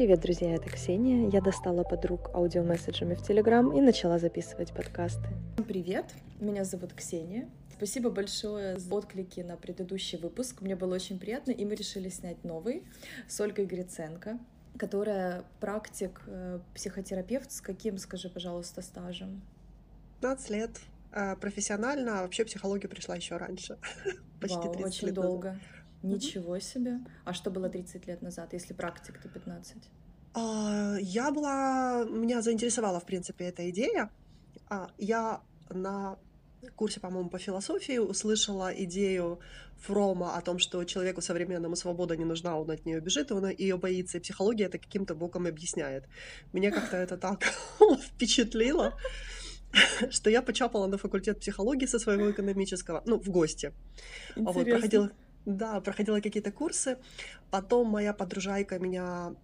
[0.00, 1.28] Привет, друзья, это Ксения.
[1.28, 5.28] Я достала подруг аудиомесседжами в Телеграм и начала записывать подкасты.
[5.68, 6.06] Привет,
[6.40, 7.50] меня зовут Ксения.
[7.76, 10.62] Спасибо большое за отклики на предыдущий выпуск.
[10.62, 12.82] Мне было очень приятно, и мы решили снять новый
[13.28, 14.38] с Ольгой Гриценко,
[14.78, 17.52] которая практик, э, психотерапевт.
[17.52, 19.42] С каким, скажи, пожалуйста, стажем?
[20.22, 20.70] 15 лет.
[21.12, 23.76] А профессионально, а вообще психология пришла еще раньше.
[24.40, 25.48] Почти Вау, 30 очень лет долго.
[25.48, 25.62] Назад.
[26.02, 26.98] Ничего себе.
[27.24, 29.76] А что было 30 лет назад, если практик-то 15?
[30.34, 32.04] А, я была...
[32.04, 34.10] Меня заинтересовала, в принципе, эта идея.
[34.68, 36.16] А, я на
[36.76, 39.40] курсе, по-моему, по философии услышала идею
[39.78, 43.76] Фрома о том, что человеку современному свобода не нужна, он от нее бежит, он ее
[43.78, 46.04] боится, и психология это каким-то боком объясняет.
[46.52, 47.44] Меня как-то это так
[48.02, 48.94] впечатлило,
[50.10, 53.72] что я почапала на факультет психологии со своего экономического, ну, в гости.
[54.36, 54.52] Интересно.
[54.52, 55.10] Вот, проходила,
[55.46, 56.98] да, проходила какие-то курсы.
[57.50, 59.34] Потом моя подружайка меня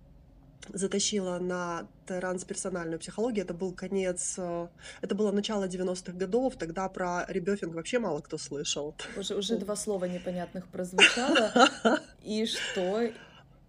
[0.72, 3.44] затащила на трансперсональную психологию.
[3.44, 4.68] Это был конец, э,
[5.00, 8.94] это было начало 90-х годов, тогда про ребёфинг вообще мало кто слышал.
[9.16, 11.52] Уже, уже два слова непонятных прозвучало.
[12.22, 13.10] И что?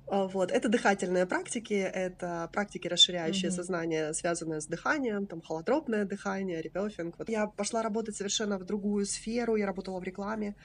[0.09, 0.51] А, вот.
[0.51, 3.55] Это дыхательные практики, это практики, расширяющие mm-hmm.
[3.55, 7.15] сознание, связанные с дыханием, там холотропное дыхание, ребёфинг.
[7.17, 7.29] Вот.
[7.29, 10.55] Я пошла работать совершенно в другую сферу, я работала в рекламе.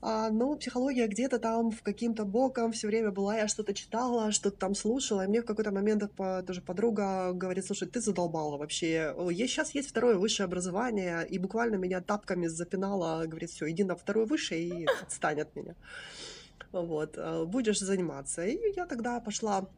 [0.00, 4.56] А, ну, психология где-то там в каким-то боком все время была, я что-то читала, что-то
[4.56, 6.04] там слушала, и мне в какой-то момент
[6.46, 11.76] тоже подруга говорит, слушай, ты задолбала вообще, есть, сейчас есть второе высшее образование, и буквально
[11.76, 15.74] меня тапками запинала, говорит, все, иди на второе высшее и отстань от меня
[16.72, 18.44] вот, э, будешь заниматься.
[18.44, 19.68] И я тогда пошла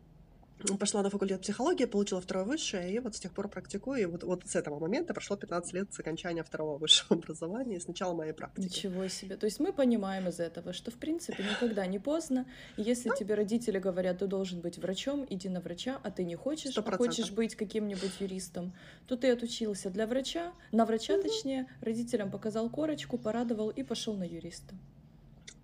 [0.79, 4.03] пошла на факультет психологии, получила второе высшее, и вот с тех пор практикую.
[4.03, 7.81] И вот, вот с этого момента прошло 15 лет с окончания второго высшего образования и
[7.81, 8.65] с начала моей практики.
[8.65, 9.37] Ничего себе.
[9.37, 12.47] То есть мы понимаем из этого, что в принципе никогда не поздно.
[12.77, 13.17] Если да.
[13.17, 16.83] тебе родители говорят, ты должен быть врачом, иди на врача, а ты не хочешь, 100%.
[16.87, 18.75] а хочешь быть каким-нибудь юристом,
[19.07, 21.23] то ты отучился для врача, на врача угу.
[21.23, 24.75] точнее, родителям показал корочку, порадовал и пошел на юриста.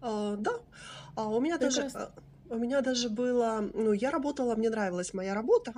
[0.01, 0.53] А, да.
[1.15, 2.13] А у меня даже а,
[2.51, 5.73] у меня даже было, ну, я работала, мне нравилась моя работа.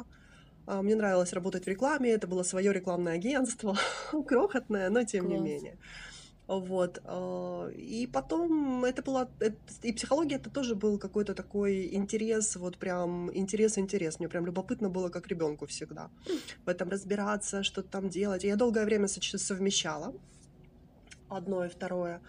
[0.67, 3.77] а, Мне нравилось работать в рекламе, это было свое рекламное агентство,
[4.27, 5.79] крохотное, но тем не менее.
[6.47, 7.01] Вот.
[7.05, 9.29] а, И потом это была...
[9.83, 14.19] И психология это тоже был какой-то такой интерес, вот прям интерес-интерес.
[14.19, 16.11] Мне прям любопытно было, как ребенку всегда.
[16.65, 18.45] В этом разбираться, что-то там делать.
[18.45, 20.15] И я долгое время совмещала
[21.29, 22.21] одно и второе.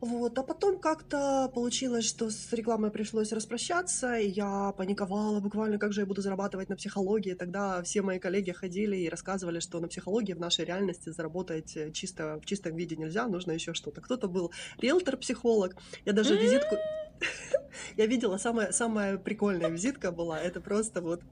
[0.00, 5.94] Вот, а потом как-то получилось, что с рекламой пришлось распрощаться, и я паниковала буквально, как
[5.94, 7.32] же я буду зарабатывать на психологии.
[7.32, 11.92] Тогда все мои коллеги ходили и рассказывали, что на психологии в нашей реальности заработать э,
[11.92, 14.02] чисто в чистом виде нельзя, нужно еще что-то.
[14.02, 16.76] Кто-то был риэлтор-психолог, я даже визитку...
[17.96, 21.22] Я видела, самая, самая прикольная визитка была, это просто вот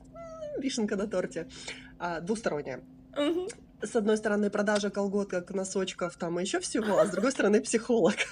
[0.59, 1.49] вишенка на торте,
[1.99, 2.83] а, двусторонняя
[3.83, 8.17] с одной стороны, продажа колготок, носочков там и еще всего, а с другой стороны, психолог.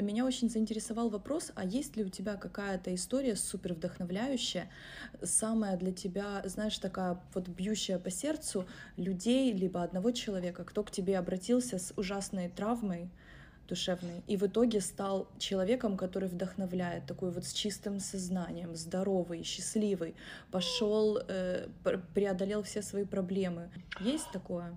[0.00, 4.70] Меня очень заинтересовал вопрос, а есть ли у тебя какая-то история супер вдохновляющая,
[5.22, 8.66] самая для тебя, знаешь, такая вот бьющая по сердцу
[8.96, 13.10] людей, либо одного человека, кто к тебе обратился с ужасной травмой,
[13.70, 14.22] душевный.
[14.28, 20.14] И в итоге стал человеком, который вдохновляет, такой вот с чистым сознанием, здоровый, счастливый,
[20.50, 21.68] пошел, э,
[22.14, 23.70] преодолел все свои проблемы.
[24.00, 24.76] Есть такое?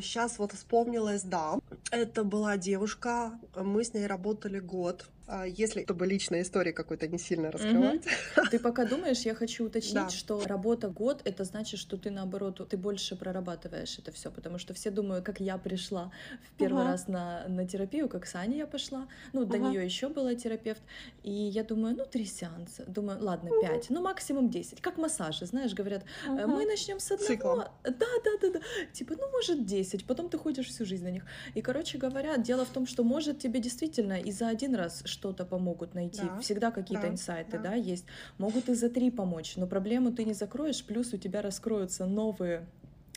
[0.00, 1.58] Сейчас вот вспомнилась, да.
[1.90, 5.06] Это была девушка, мы с ней работали год
[5.46, 8.06] если чтобы личная история какой-то не сильно раскрывать.
[8.36, 8.46] Угу.
[8.50, 10.10] Ты пока думаешь, я хочу уточнить, да.
[10.10, 14.74] что работа год это значит, что ты наоборот ты больше прорабатываешь это все, потому что
[14.74, 16.10] все думают, как я пришла
[16.46, 16.90] в первый угу.
[16.90, 19.08] раз на, на терапию, как Саня я пошла.
[19.32, 19.68] Ну, до угу.
[19.68, 20.82] нее еще была терапевт.
[21.22, 22.84] И я думаю, ну, три сеанса.
[22.86, 23.60] Думаю, ладно, угу.
[23.60, 24.80] пять, ну, максимум десять.
[24.80, 26.46] Как массажи, знаешь, говорят, угу.
[26.48, 27.28] мы начнем с одного.
[27.28, 27.58] Циклом.
[27.84, 28.60] Да, да, да, да.
[28.92, 31.24] Типа, ну, может, десять, потом ты ходишь всю жизнь на них.
[31.54, 35.44] И, короче говоря, дело в том, что может тебе действительно и за один раз что-то
[35.44, 36.22] помогут найти.
[36.22, 37.70] Да, Всегда какие-то да, инсайты, да.
[37.70, 38.04] да, есть.
[38.38, 42.66] Могут и за три помочь, но проблему ты не закроешь, плюс у тебя раскроются новые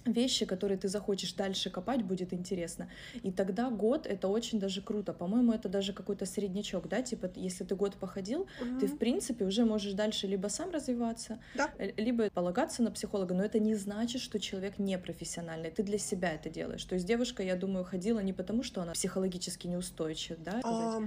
[0.06, 2.90] вещи, которые ты захочешь дальше копать, будет интересно.
[3.24, 5.14] И тогда год это очень даже круто.
[5.14, 8.80] По-моему, это даже какой-то среднячок, да, типа, если ты год походил, угу.
[8.80, 11.72] ты в принципе уже можешь дальше либо сам развиваться, да.
[11.78, 15.72] Э, либо полагаться на психолога, но это не значит, что человек не профессиональный.
[15.72, 16.84] Ты для себя это делаешь.
[16.84, 20.62] То есть девушка, я думаю, ходила не потому, что она психологически неустойчива, да?
[20.64, 21.02] А,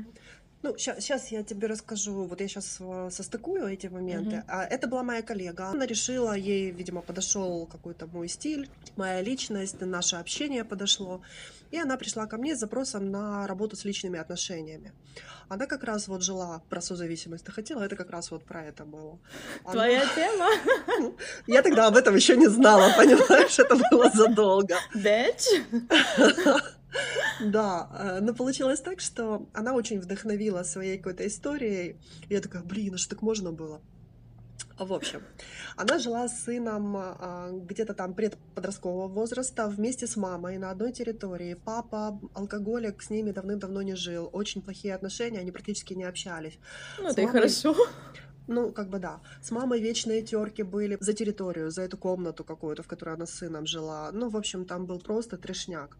[0.64, 4.36] Ну, сейчас я тебе расскажу, вот я сейчас э, состыкую эти моменты.
[4.36, 4.44] Мгм.
[4.48, 5.68] А, Это была моя коллега.
[5.68, 11.20] Она решила, ей, видимо, подошел какой-то мой стиль, моя личность, наше общение подошло.
[11.70, 14.92] И она пришла ко мне с запросом на работу с личными отношениями.
[15.50, 17.44] Она как раз вот жила про созависимость.
[17.44, 19.18] Ты хотела, это как раз вот про это было.
[19.64, 20.48] Она- Твоя тема?
[21.46, 24.76] Я тогда об этом еще не знала, понимаешь, это было задолго.
[24.94, 25.44] Bitch?
[27.40, 31.96] Да, э, но получилось так, что она очень вдохновила своей какой-то историей.
[32.28, 33.80] И я такая, блин, а что так можно было?
[34.78, 35.22] В общем,
[35.76, 41.54] она жила с сыном а, где-то там предподросткового возраста вместе с мамой на одной территории.
[41.54, 44.28] Папа алкоголик с ними давным-давно не жил.
[44.32, 46.58] Очень плохие отношения, они практически не общались.
[46.98, 47.76] Ну, С это и мамой- хорошо.
[48.46, 49.20] Ну, как бы да.
[49.42, 53.30] С мамой вечные терки были за территорию, за эту комнату какую-то, в которой она с
[53.30, 54.10] сыном жила.
[54.12, 55.96] Ну, в общем, там был просто трешняк.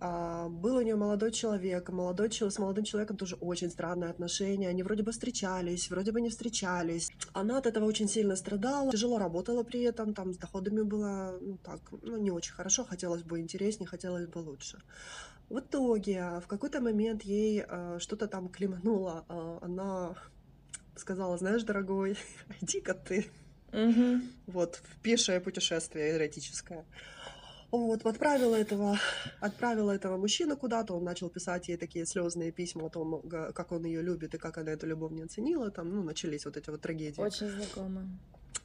[0.00, 1.88] А, был у нее молодой человек.
[1.88, 4.68] Молодой человек с молодым человеком тоже очень странные отношения.
[4.68, 7.10] Они вроде бы встречались, вроде бы не встречались.
[7.32, 8.92] Она от этого очень сильно страдала.
[8.92, 10.14] Тяжело работала при этом.
[10.14, 12.84] Там с доходами было, ну, так, ну, не очень хорошо.
[12.84, 14.78] Хотелось бы интереснее, хотелось бы лучше.
[15.48, 19.24] В итоге, в какой-то момент ей э, что-то там климануло.
[19.28, 20.14] Э, она
[20.96, 22.18] сказала, знаешь, дорогой,
[22.60, 23.26] иди-ка ты
[23.72, 24.22] Мгм.
[24.46, 26.84] вот в пешее путешествие эротическое.
[27.70, 28.98] Вот, отправила этого,
[29.40, 33.84] отправила этого мужчину куда-то, он начал писать ей такие слезные письма о том, как он
[33.84, 36.80] ее любит и как она эту любовь не оценила, там, ну, начались вот эти вот
[36.80, 37.20] трагедии.
[37.20, 38.08] Очень знакомо.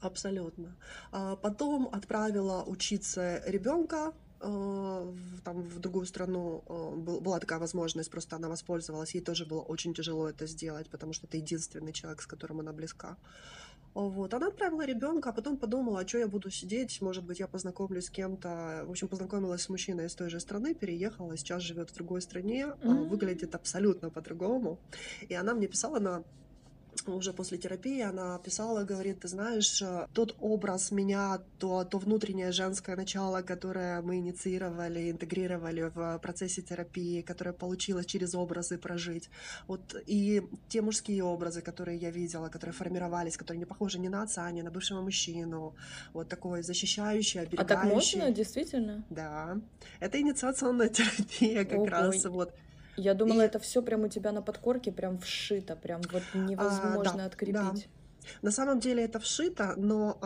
[0.01, 0.75] Абсолютно.
[1.12, 8.36] А потом отправила учиться ребенка там в другую страну э, был- была такая возможность, просто
[8.36, 9.13] она воспользовалась.
[9.13, 12.74] Ей тоже было очень тяжело это сделать, потому что это единственный человек, с которым она
[12.74, 13.18] близка.
[13.94, 14.34] Вот.
[14.34, 18.06] Она отправила ребенка, а потом подумала, а что я буду сидеть, может быть, я познакомлюсь
[18.06, 18.84] с кем-то.
[18.86, 22.68] В общем, познакомилась с мужчиной из той же страны, переехала, сейчас живет в другой стране,
[22.84, 23.10] М.
[23.10, 24.80] выглядит абсолютно по-другому.
[25.28, 26.24] И она мне писала на
[27.08, 32.52] уже после терапии она писала, говорит, ты знаешь, э, тот образ меня, то, то внутреннее
[32.52, 39.30] женское начало, которое мы инициировали, интегрировали в процессе терапии, которое получилось через образы прожить,
[39.68, 44.24] вот и те мужские образы, которые я видела, которые формировались, которые не похожи ни на
[44.24, 45.76] отца, ни на бывшего мужчину,
[46.14, 47.68] вот такой защищающий, А оберегающий.
[47.68, 49.04] так можно, действительно?
[49.10, 49.58] Да,
[50.00, 51.88] это инициационная терапия как Ого.
[51.88, 52.54] раз, вот.
[53.01, 57.13] Я думала, И- это все прям у тебя на подкорке, прям вшито, прям вот невозможно
[57.13, 57.89] А, да, открепить.
[58.44, 60.19] На самом деле это вшито, но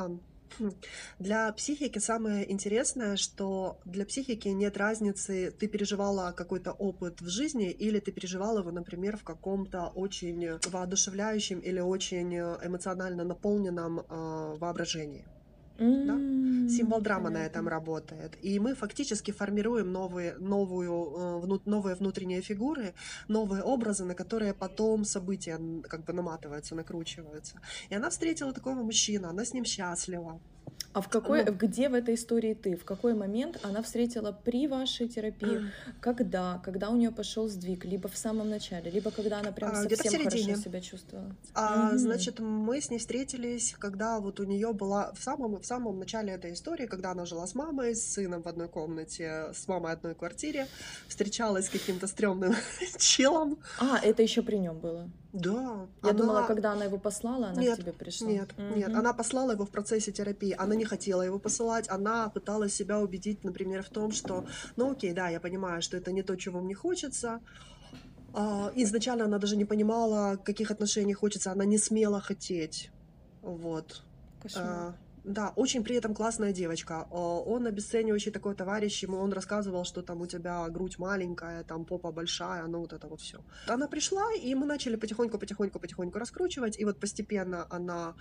[0.59, 0.71] хм,
[1.19, 7.71] для психики самое интересное, что для психики нет разницы, ты переживала какой-то опыт в жизни
[7.71, 14.57] или ты переживала его, например, в каком-то очень воодушевляющем или очень э, эмоционально наполненном э,
[14.59, 15.25] воображении.
[15.79, 17.45] М, Символ драмы на понятно.
[17.59, 18.37] этом работает.
[18.41, 22.93] И мы фактически формируем новые, новую, э, вну- новые внутренние фигуры,
[23.27, 27.59] новые образы, на которые потом события как бы наматываются, накручиваются.
[27.89, 30.39] И она встретила такого мужчину, она с ним счастлива.
[30.95, 31.51] А в какой, Ну.
[31.51, 32.77] где в этой истории ты?
[32.77, 35.69] В какой момент она встретила при вашей терапии?
[35.99, 36.61] Когда?
[36.63, 37.83] Когда у нее пошел сдвиг?
[37.83, 41.35] Либо в самом начале, либо когда она прям А, совсем хорошо себя чувствовала?
[41.53, 45.99] А, значит, мы с ней встретились, когда вот у нее была в самом, в самом
[45.99, 49.91] начале этой истории, когда она жила с мамой, с сыном в одной комнате, с мамой
[49.91, 50.65] одной квартире,
[51.09, 52.55] встречалась с каким-то стрёмным
[52.99, 53.57] челом.
[53.79, 55.09] А, это еще при нем было.
[55.35, 55.87] Да.
[56.03, 58.27] Я думала, она- когда она его послала, она Нет, к тебе пришла.
[58.27, 58.97] Нет, нет, Мгм.
[58.99, 60.55] она послала его в процессе терапии.
[60.57, 64.45] Она не хотела его посылать, она пыталась себя убедить, например, в том, что,
[64.77, 67.39] ну окей, да, я понимаю, что это не то, чего мне хочется.
[68.33, 72.91] А, изначально она даже не понимала, каких отношений хочется, она не смела хотеть.
[73.41, 74.03] Вот.
[74.41, 74.95] Кошмар.
[75.25, 77.07] Да, очень при этом классная девочка.
[77.11, 81.83] А, Он обесценивающий такой товарищ, ему он рассказывал, что там у тебя грудь маленькая, там
[81.85, 83.39] попа большая, ну вот это вот все.
[83.67, 88.13] Она пришла, и мы начали потихоньку, потихоньку, потихоньку раскручивать, и вот постепенно она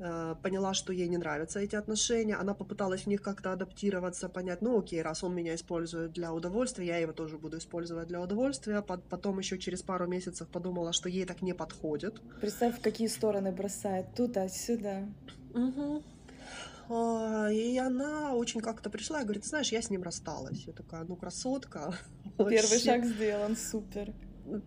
[0.00, 4.60] э, поняла, что ей не нравятся эти отношения, она попыталась в них как-то адаптироваться, понять,
[4.62, 8.82] ну окей, раз он меня использует для удовольствия, я его тоже буду использовать для удовольствия.
[8.82, 12.20] Пот- Потом еще через пару месяцев подумала, что ей так не подходит.
[12.40, 14.06] Представь, в какие стороны бросает.
[14.16, 15.06] Туда-сюда.
[15.54, 15.96] Мгм.
[15.98, 16.17] А,
[16.88, 20.64] И она очень как-то пришла и говорит, «Ты знаешь, я с ним рассталась.
[20.66, 21.94] Я такая, ну, красотка.
[22.38, 24.14] Первый шаг сделан, супер.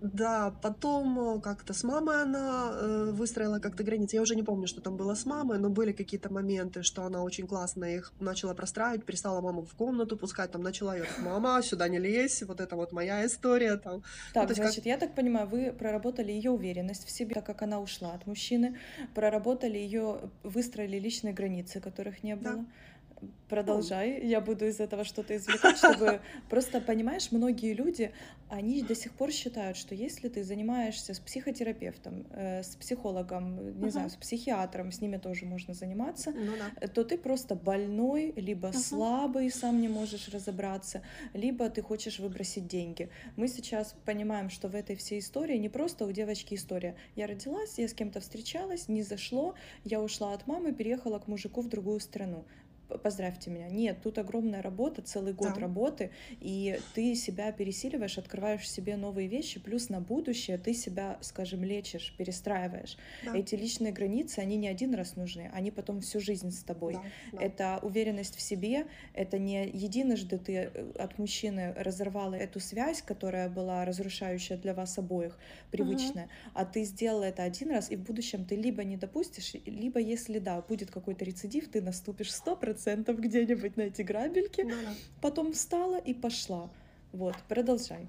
[0.02, 4.16] Да, потом э, как-то с мамой она э, выстроила как-то границы.
[4.16, 7.24] Я уже не помню, что там было с мамой, но были какие-то моменты, что она
[7.24, 11.88] очень классно их начала простраивать, перестала маму в комнату пускать, там начала ее, мама, сюда
[11.88, 14.04] не лезь, вот это вот моя история, там.
[14.34, 17.46] Так, то есть как- значит, я так понимаю, вы проработали ее уверенность в себе, так
[17.46, 18.78] как она ушла от мужчины,
[19.16, 22.66] проработали ее, выстроили личные границы, которых не Да.
[23.50, 28.12] Продолжай, я буду из этого что-то извлекать, чтобы просто, понимаешь, многие люди,
[28.50, 33.88] они до сих пор считают, что если ты занимаешься с психотерапевтом, э, с психологом, не
[33.88, 33.92] uh-huh.
[33.92, 36.88] знаю, с психиатром, с ними тоже можно заниматься, ну, да.
[36.88, 38.78] то ты просто больной, либо uh-huh.
[38.78, 41.02] слабый, сам не можешь разобраться,
[41.34, 43.10] либо ты хочешь выбросить деньги.
[43.36, 46.96] Мы сейчас понимаем, что в этой всей истории не просто у девочки история.
[47.18, 51.62] Я родилась, я с кем-то встречалась, не зашло, я ушла от мамы, переехала к мужику
[51.62, 52.46] в другую страну
[53.04, 53.70] поздравьте меня.
[53.70, 55.62] Нет, тут огромная работа, целый год да.
[55.62, 61.64] работы, и ты себя пересиливаешь, открываешь себе новые вещи, плюс на будущее ты себя, скажем,
[61.64, 62.98] лечишь, перестраиваешь.
[63.24, 63.36] Да.
[63.36, 66.94] Эти личные границы, они не один раз нужны, они потом всю жизнь с тобой.
[66.94, 67.44] Да, да.
[67.44, 73.50] Это уверенность в себе, это не единожды ты э, от мужчины разорвала эту связь, которая
[73.50, 75.38] была разрушающая для вас обоих,
[75.72, 76.32] привычная, угу.
[76.54, 80.40] а ты сделала это один раз, и в будущем ты либо не допустишь, либо если
[80.40, 84.94] да, будет какой-то рецидив, ты наступишь сто процентов где-нибудь на эти грабельки, да.
[85.22, 86.70] потом встала и пошла.
[87.14, 88.08] Вот, продолжай.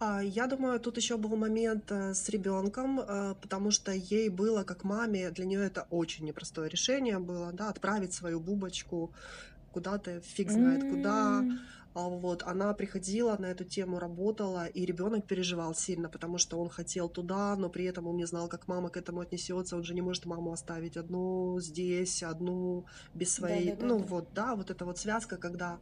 [0.00, 4.64] А, я думаю, тут еще был момент э, с ребенком, э, потому что ей было,
[4.64, 9.12] как маме, для нее это очень непростое решение было, да, отправить свою бубочку
[9.72, 10.90] куда-то, фиг знает mm-hmm.
[10.90, 11.44] куда, а
[11.94, 17.08] вот она приходила на эту тему, работала, и ребенок переживал сильно, потому что он хотел
[17.08, 19.76] туда, но при этом он не знал, как мама к этому отнесется.
[19.76, 23.70] Он же не может маму оставить одну здесь, одну без своей.
[23.70, 24.04] Да, да, да, ну да.
[24.04, 25.78] вот, да, вот эта вот связка, когда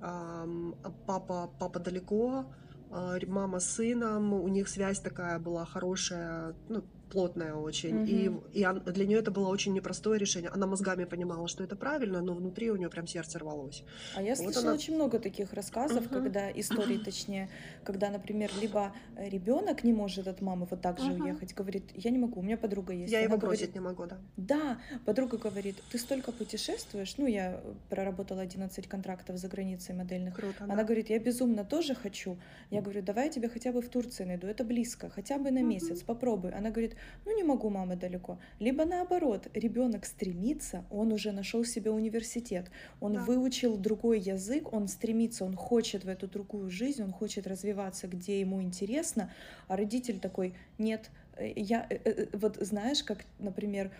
[0.00, 0.72] э,
[1.06, 2.44] папа, папа далеко,
[2.90, 8.04] э, мама с сыном, у них связь такая была хорошая, ну, плотная очень.
[8.04, 8.50] Mm-hmm.
[8.52, 10.50] И, и он, для нее это было очень непростое решение.
[10.50, 13.84] Она мозгами понимала, что это правильно, но внутри у нее прям сердце рвалось.
[14.16, 14.74] А я вот слышала она...
[14.74, 16.22] очень много таких рассказов, mm-hmm.
[16.22, 17.48] когда истории, точнее,
[17.84, 21.22] когда, например, либо ребенок не может от мамы вот так же mm-hmm.
[21.22, 23.12] уехать, говорит, я не могу, у меня подруга есть.
[23.12, 24.18] Я Она его бросить не могу, да.
[24.36, 30.34] Да, подруга говорит, ты столько путешествуешь, ну, я проработала 11 контрактов за границей модельных.
[30.34, 30.84] Круто, Она да.
[30.84, 32.38] говорит, я безумно тоже хочу.
[32.70, 35.62] Я говорю, давай я тебе хотя бы в Турции найду, это близко, хотя бы на
[35.62, 36.06] месяц, mm-hmm.
[36.06, 36.50] попробуй.
[36.52, 38.38] Она говорит, ну не могу, мама далеко.
[38.58, 43.24] Либо наоборот, ребенок стремится, он уже нашел себе университет, он да.
[43.24, 48.40] выучил другой язык, он стремится, он хочет в эту другую жизнь, он хочет развиваться, где
[48.40, 49.32] ему интересно,
[49.66, 53.90] а родитель такой, нет, э, я, э, э, вот знаешь, как, например,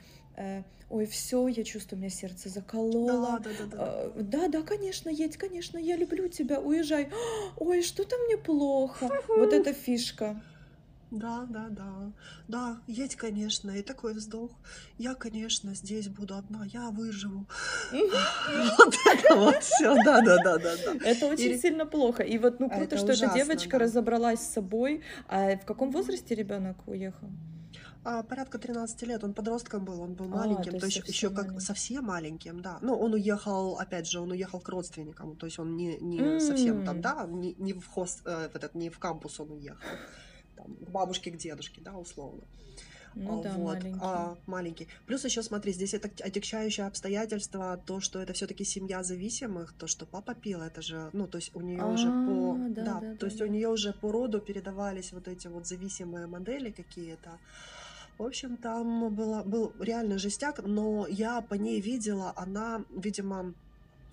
[0.90, 3.40] ой, все, я чувствую, у меня сердце закололо.
[3.40, 4.22] Да, да, да, да.
[4.22, 7.10] да, да, конечно, едь, конечно, я люблю тебя, уезжай.
[7.56, 9.10] Ой, что-то мне плохо.
[9.26, 10.40] Вот эта фишка.
[11.10, 12.12] Да, да, да.
[12.48, 13.70] Да, едь, конечно.
[13.70, 14.50] И такой вздох.
[14.98, 17.46] Я, конечно, здесь буду одна, я выживу.
[18.78, 19.94] Вот это вот все.
[20.04, 20.72] Да, да, да, да.
[21.04, 22.22] Это очень сильно плохо.
[22.22, 25.02] И вот, ну, круто, что эта девочка разобралась с собой.
[25.28, 27.28] А в каком возрасте ребенок уехал?
[28.04, 31.30] А, порядка 13 лет, он подростком был, он был а, маленьким, то, то есть еще
[31.30, 31.60] как маленький.
[31.60, 32.78] совсем маленьким, да.
[32.80, 36.40] Ну, он уехал, опять же, он уехал к родственникам, то есть он не, не mm.
[36.40, 39.82] совсем там, да, не, не в хост, э, этот, не в кампус он уехал
[40.80, 42.42] к бабушке, к дедушке, да, условно.
[43.14, 43.98] Ну, да, вот, маленький.
[44.02, 44.88] А, маленький.
[45.06, 50.06] Плюс еще смотри, здесь это отягчающее обстоятельство, то, что это все-таки семья зависимых, то, что
[50.06, 53.26] папа пил, это же, ну, то есть у нее уже по, да, да, да то
[53.26, 57.38] есть у нее уже по роду передавались вот эти вот зависимые модели какие-то.
[58.18, 63.54] В общем, там было, был реально жестяк, но я по ней видела, она, видимо,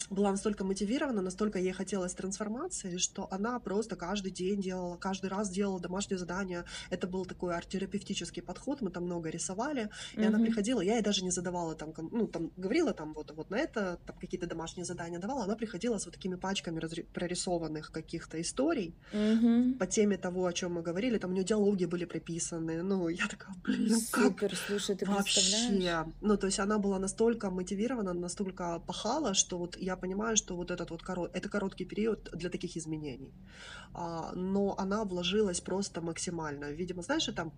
[0.10, 5.50] была настолько мотивирована, настолько ей хотелось трансформации, что она просто каждый день делала, каждый раз
[5.50, 6.66] делала домашнее задание.
[6.90, 10.28] Это был такой арт-терапевтический подход, мы там много рисовали, и mm-hmm.
[10.28, 13.58] она приходила, я ей даже не задавала там, ну, там, говорила там вот, вот на
[13.58, 18.40] это, там какие-то домашние задания давала, она приходила с вот такими пачками разри- прорисованных каких-то
[18.42, 19.78] историй mm-hmm.
[19.78, 23.28] по теме того, о чем мы говорили, там у нее диалоги были приписаны, ну, я
[23.28, 24.60] такая, блин, Супер, как?
[24.68, 29.95] слушай, ты Вообще, ну, то есть она была настолько мотивирована, настолько пахала, что вот я
[29.96, 33.34] понимаю, что вот этот вот корот, это короткий период для таких изменений.
[33.94, 36.72] А, но она вложилась просто максимально.
[36.72, 37.52] Видимо, знаешь, это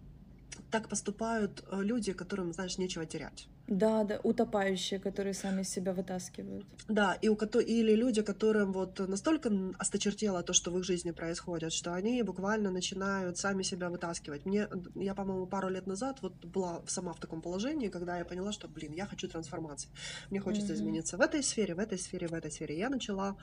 [0.71, 3.47] так поступают э, люди, которым, знаешь, нечего терять.
[3.67, 6.65] Да, да, утопающие, которые сами себя вытаскивают.
[6.87, 7.59] Да, и у кото...
[7.59, 12.71] или люди, которым вот настолько осточертело то, что в их жизни происходит, что они буквально
[12.71, 14.45] начинают сами себя вытаскивать.
[14.45, 18.53] Мне, я, по-моему, пару лет назад вот была сама в таком положении, когда я поняла,
[18.53, 19.89] что, блин, я хочу трансформации.
[20.29, 20.75] Мне хочется mm-hmm.
[20.75, 22.77] измениться в этой сфере, в этой сфере, в этой сфере.
[22.77, 23.35] Я начала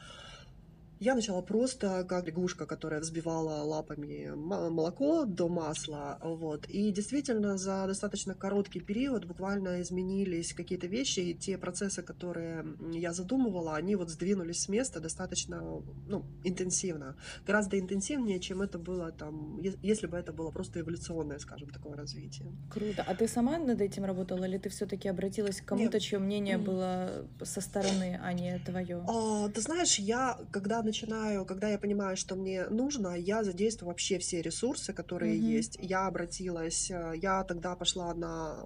[1.04, 6.66] Я начала просто как лягушка, которая взбивала лапами молоко до масла, вот.
[6.70, 13.12] И действительно за достаточно короткий период буквально изменились какие-то вещи, и те процессы, которые я
[13.12, 17.16] задумывала, они вот сдвинулись с места достаточно, ну, интенсивно.
[17.46, 22.50] Гораздо интенсивнее, чем это было там, если бы это было просто эволюционное, скажем, такое развитие.
[22.70, 23.04] Круто.
[23.06, 27.26] А ты сама над этим работала, или ты все-таки обратилась к кому-то, чье мнение было
[27.42, 29.04] со стороны, а не твое?
[29.06, 34.18] А, ты знаешь, я, когда начинаю, когда я понимаю, что мне нужно, я задействую вообще
[34.18, 35.56] все ресурсы, которые mm-hmm.
[35.56, 35.78] есть.
[35.80, 38.56] Я обратилась, э, я тогда пошла на...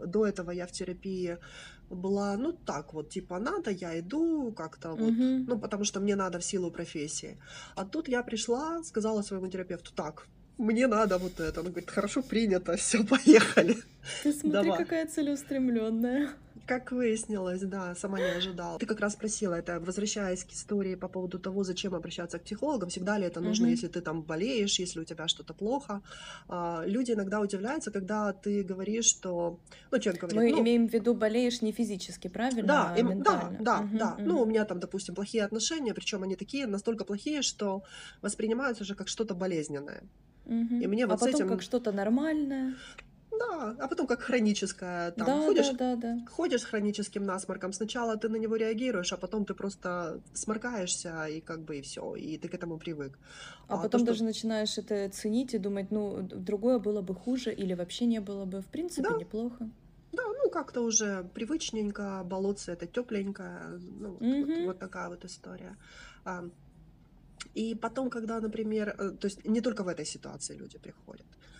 [0.00, 1.38] Э, до этого я в терапии
[1.90, 5.44] была, ну так вот, типа, надо, я иду как-то вот, mm-hmm.
[5.48, 7.36] ну потому что мне надо в силу профессии.
[7.76, 10.26] А тут я пришла, сказала своему терапевту, так,
[10.58, 11.60] мне надо вот это.
[11.60, 13.76] Она говорит, хорошо, принято, все, поехали.
[14.24, 14.78] Ты смотри, Давай.
[14.78, 16.28] какая целеустремленная.
[16.68, 18.78] Как выяснилось, да, сама не ожидала.
[18.78, 22.90] Ты как раз спросила это, возвращаясь к истории по поводу того, зачем обращаться к психологам,
[22.90, 23.70] всегда ли это нужно, mm-hmm.
[23.70, 26.02] если ты там болеешь, если у тебя что-то плохо.
[26.46, 29.58] А, люди иногда удивляются, когда ты говоришь, что...
[29.90, 30.42] Ну, человек говорит...
[30.42, 32.68] Мы ну, имеем в виду болеешь не физически, правильно?
[32.68, 34.16] Да, а им, да, да, mm-hmm, да.
[34.18, 34.24] Mm-hmm.
[34.26, 37.82] Ну, у меня там, допустим, плохие отношения, причем они такие настолько плохие, что
[38.20, 40.02] воспринимаются уже как что-то болезненное.
[40.48, 40.76] Угу.
[40.76, 41.48] И мне а вот потом с этим...
[41.48, 42.74] как что-то нормальное.
[43.38, 45.10] Да, а потом как хроническое.
[45.12, 46.26] Там, да, ходишь, да, да, да.
[46.30, 47.72] ходишь с хроническим насморком.
[47.72, 52.14] Сначала ты на него реагируешь, а потом ты просто сморкаешься, и как бы и все,
[52.16, 53.18] и ты к этому привык.
[53.68, 54.24] А, а потом то, даже что...
[54.24, 58.60] начинаешь это ценить и думать, ну, другое было бы хуже или вообще не было бы.
[58.60, 59.16] В принципе, да.
[59.16, 59.70] неплохо.
[60.12, 65.76] Да, ну как-то уже привычненько, болотце это тепленькое, ну, mm вот, вот такая вот история.
[67.54, 71.57] И потом, когда, например, э, то есть не только в этой ситуации люди приходят, а,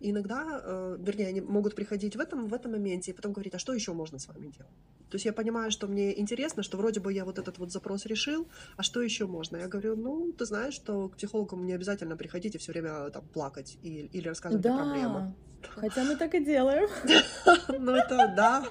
[0.00, 3.58] иногда, э, вернее, они могут приходить в этом, в этом моменте и потом говорить, а
[3.58, 4.72] что еще можно с вами делать?
[5.10, 8.06] То есть я понимаю, что мне интересно, что вроде бы я вот этот вот запрос
[8.06, 9.58] решил, а что еще можно?
[9.58, 13.22] Я говорю, ну, ты знаешь, что к психологу не обязательно приходить и все время там
[13.28, 14.74] плакать и, или рассказывать да.
[14.74, 15.34] о проблемах.
[15.76, 16.88] Хотя мы так и делаем.
[17.78, 18.64] Ну это да,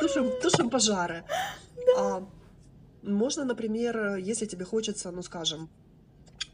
[0.00, 1.24] тушим, тушим пожары.
[1.98, 2.26] А,
[3.02, 5.68] можно, например, если тебе хочется, ну, скажем,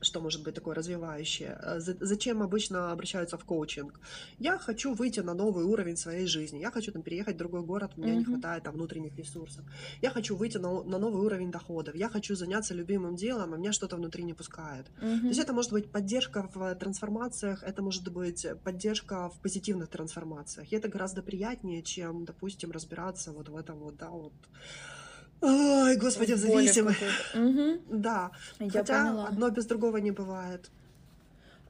[0.02, 1.58] что может быть такое развивающее?
[1.62, 4.00] Э, зачем обычно обращаются в коучинг?
[4.38, 6.58] Я хочу выйти на новый уровень своей жизни.
[6.58, 8.18] Я хочу там переехать в другой город, у меня mm-hmm.
[8.18, 9.64] не хватает там внутренних ресурсов.
[10.02, 11.94] Я хочу выйти на, на новый уровень доходов.
[11.94, 14.86] Я хочу заняться любимым делом, а меня что-то внутри не пускает.
[15.00, 15.20] Mm-hmm.
[15.20, 20.72] То есть это может быть поддержка в трансформациях, это может быть поддержка в позитивных трансформациях.
[20.72, 24.32] И это гораздо приятнее, чем, допустим, разбираться вот в этом вот, да, вот
[25.42, 26.96] Ой, господи, в зависимых.
[27.34, 27.98] Угу.
[27.98, 28.30] Да.
[28.60, 29.26] Я Хотя поняла.
[29.26, 30.70] одно без другого не бывает.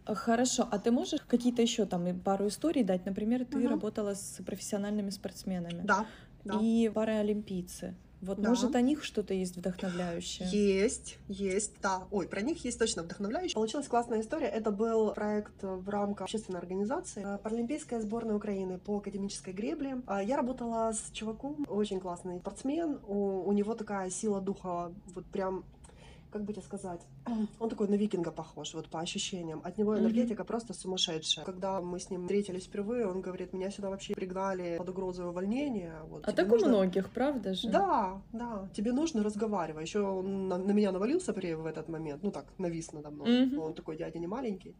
[0.05, 3.07] Хорошо, а ты можешь какие-то еще там пару историй дать?
[3.07, 3.69] Например, ты угу.
[3.69, 5.83] работала с профессиональными спортсменами.
[5.85, 6.07] Да.
[6.45, 6.59] да.
[6.61, 7.95] И паралимпийцы.
[8.23, 8.50] Вот, да.
[8.50, 10.49] может, о них что-то есть вдохновляющее?
[10.49, 12.05] Есть, есть, да.
[12.12, 13.55] Ой, про них есть точно вдохновляющее.
[13.55, 14.46] Получилась классная история.
[14.46, 20.03] Это был проект в рамках общественной организации э, Паралимпийская сборная Украины по академической гребле.
[20.07, 23.01] А я работала с чуваком, очень классный спортсмен.
[23.09, 25.64] У, у него такая сила духа, вот прям
[26.33, 27.01] как бы тебе сказать,
[27.61, 29.61] он такой на викинга похож, вот по ощущениям.
[29.64, 30.47] От него энергетика mm-hmm.
[30.47, 31.45] просто сумасшедшая.
[31.45, 36.01] Когда мы с ним встретились впервые, он говорит, меня сюда вообще пригнали под угрозой увольнения.
[36.09, 36.66] Вот, а так нужно...
[36.66, 37.68] у многих, правда же?
[37.68, 38.68] Да, да.
[38.75, 39.87] Тебе нужно разговаривать.
[39.87, 43.29] Еще он на, на меня навалился при в этот момент, ну так, навис надо мной.
[43.29, 43.59] Mm-hmm.
[43.59, 44.75] Он такой дядя не маленький.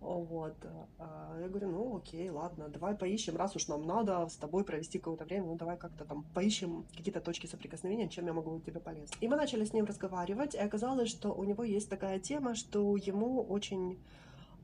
[0.00, 0.56] Вот.
[0.98, 4.98] А, я говорю, ну окей, ладно, давай поищем, раз уж нам надо с тобой провести
[4.98, 9.14] какое-то время, ну давай как-то там поищем какие-то точки соприкосновения, чем я могу тебе полезть.
[9.20, 12.96] И мы начали с ним разговаривать, и оказалось, что у него есть такая тема, что
[12.96, 13.98] ему очень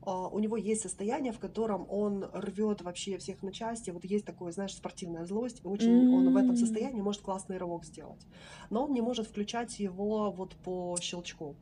[0.07, 3.91] а, у него есть состояние, в котором он рвет вообще всех на части.
[3.91, 5.59] Вот есть такое, знаешь, спортивная злость.
[5.65, 6.15] Очень mm-hmm.
[6.15, 8.25] он в этом состоянии может классный рывок сделать.
[8.69, 11.55] Но он не может включать его вот по щелчку.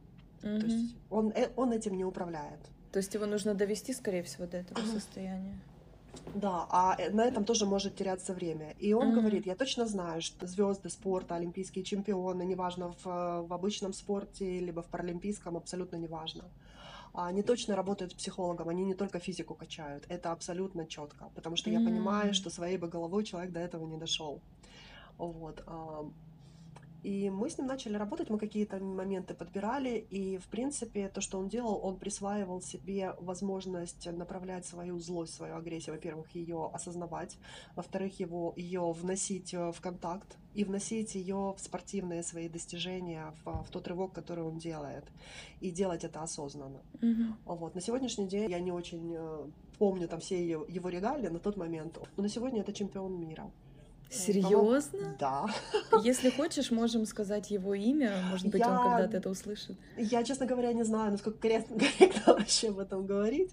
[0.44, 0.60] Mm-hmm.
[0.60, 2.60] То есть он, э, он этим не управляет.
[2.96, 5.60] То есть его нужно довести, скорее всего, до этого состояния.
[6.34, 8.74] Да, а э, на этом тоже может теряться время.
[8.80, 9.20] И он mm-hmm.
[9.20, 14.82] говорит, я точно знаю, что звезды спорта, олимпийские чемпионы, неважно в, в обычном спорте, либо
[14.82, 16.46] в паралимпийском, абсолютно неважно.
[17.14, 20.06] Они точно работают с психологом, они не только физику качают.
[20.08, 21.82] Это абсолютно четко, потому что mm-hmm.
[21.82, 24.42] я понимаю, что своей бы головой человек до этого не дошел.
[25.18, 25.62] Вот.
[27.06, 31.38] И мы с ним начали работать, мы какие-то моменты подбирали, и, в принципе, то, что
[31.38, 37.38] он делал, он присваивал себе возможность направлять свою злость, свою агрессию, во-первых, ее осознавать,
[37.76, 43.64] во-вторых, его, ее вносить э, в контакт и вносить ее в спортивные свои достижения, в,
[43.66, 45.06] в тот рывок, который он делает,
[45.62, 46.82] и делать это осознанно.
[47.02, 47.34] Mm-hmm.
[47.46, 47.76] Вот.
[47.76, 51.56] На сегодняшний день я не очень э, помню там все его, его регалии на тот
[51.56, 53.52] момент, но на сегодня это чемпион мира.
[54.10, 55.16] Серьезно?
[55.20, 55.48] Да.
[56.04, 58.14] Если хочешь, можем сказать его имя.
[58.32, 58.70] Может быть, я...
[58.70, 59.78] он когда-то это услышит.
[59.98, 63.52] Я, честно говоря, не знаю, насколько корректно, корректно вообще об этом говорить.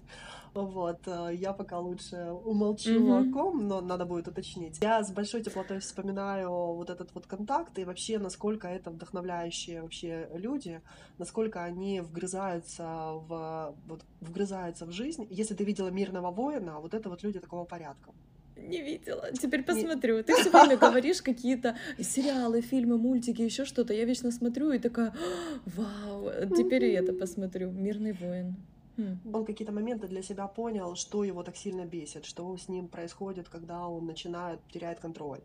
[0.53, 3.29] Вот, э, я пока лучше умолчу mm-hmm.
[3.29, 4.77] о ком, но надо будет уточнить.
[4.81, 10.29] Я с большой теплотой вспоминаю вот этот вот контакт и вообще, насколько это вдохновляющие вообще
[10.35, 10.81] люди,
[11.17, 15.25] насколько они вгрызаются в, вот, вгрызаются в жизнь.
[15.31, 18.11] Если ты видела «Мирного воина», вот это вот люди такого порядка.
[18.67, 19.31] Не видела.
[19.33, 20.23] Теперь посмотрю.
[20.23, 23.93] Ты все время говоришь какие-то сериалы, фильмы, мультики, еще что-то.
[23.93, 25.13] Я вечно смотрю и такая,
[25.65, 27.71] вау, теперь и это посмотрю.
[27.71, 28.55] Мирный воин.
[28.97, 29.19] Хм.
[29.33, 33.49] Он какие-то моменты для себя понял, что его так сильно бесит, что с ним происходит,
[33.49, 35.41] когда он начинает терять контроль.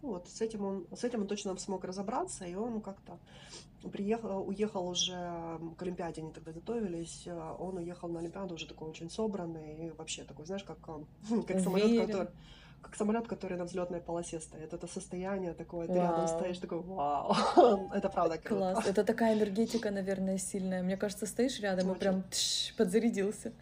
[0.00, 3.18] Вот с этим он, с этим он точно смог разобраться, и он как-то
[3.90, 8.88] приехал, уехал уже к Олимпиаде, они тогда готовились, э, он уехал на Олимпиаду уже такой
[8.88, 12.28] очень собранный и вообще такой, знаешь, как, э, как самолет, который
[12.84, 14.72] как самолет, который на взлетной полосе стоит.
[14.72, 16.02] Это состояние такое, ты вау.
[16.02, 17.34] рядом стоишь, такой, вау,
[17.94, 18.72] это правда круто.
[18.72, 20.82] Класс, это такая энергетика, наверное, сильная.
[20.82, 21.96] Мне кажется, стоишь рядом Очень.
[21.96, 23.52] и прям тш, подзарядился.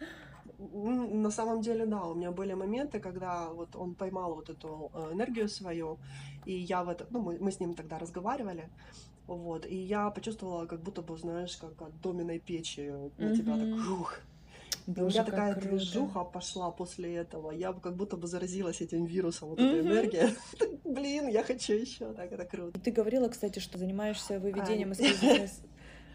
[0.73, 5.13] На самом деле, да, у меня были моменты, когда вот он поймал вот эту э,
[5.13, 5.97] энергию свою,
[6.45, 8.69] и я в это, ну, мы, мы с ним тогда разговаривали,
[9.27, 13.35] вот, и я почувствовала, как будто бы, знаешь, как от доменной печи на mm-hmm.
[13.35, 14.19] тебя так, ух,
[14.87, 15.69] Боже, у меня такая круто.
[15.69, 17.51] движуха пошла после этого.
[17.51, 20.35] Я как будто бы заразилась этим вирусом, вот этой энергией.
[20.83, 22.13] Блин, я хочу еще.
[22.13, 22.79] Так, это круто.
[22.79, 24.99] Ты говорила, кстати, что занимаешься выведением из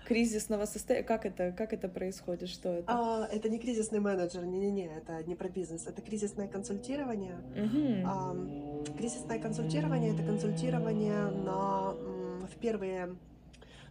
[0.07, 1.07] кризисного состояния.
[1.07, 2.49] Как это, как это происходит?
[2.49, 2.85] Что это?
[2.89, 7.37] А, это не кризисный менеджер, не-не-не, это не про бизнес, это кризисное консультирование.
[7.57, 8.07] Угу.
[8.07, 8.37] А,
[8.97, 11.95] кризисное консультирование это консультирование на
[12.49, 13.17] в первые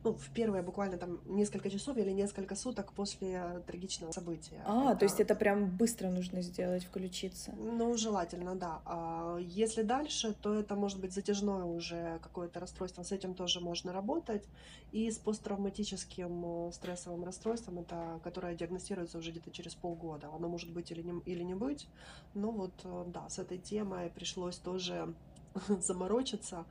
[0.03, 4.61] ну, в первые буквально там несколько часов или несколько суток после трагичного события.
[4.65, 4.99] А, это...
[4.99, 7.53] то есть это прям быстро нужно сделать, включиться?
[7.57, 8.81] Ну, желательно, да.
[8.85, 13.91] А если дальше, то это может быть затяжное уже какое-то расстройство, с этим тоже можно
[13.91, 14.45] работать.
[14.93, 20.29] И с посттравматическим э, стрессовым расстройством, это, которое диагностируется уже где-то через полгода.
[20.33, 21.87] Оно может быть или не, или не быть.
[22.33, 25.13] Но вот, э, да, с этой темой пришлось тоже
[25.67, 26.65] заморочиться.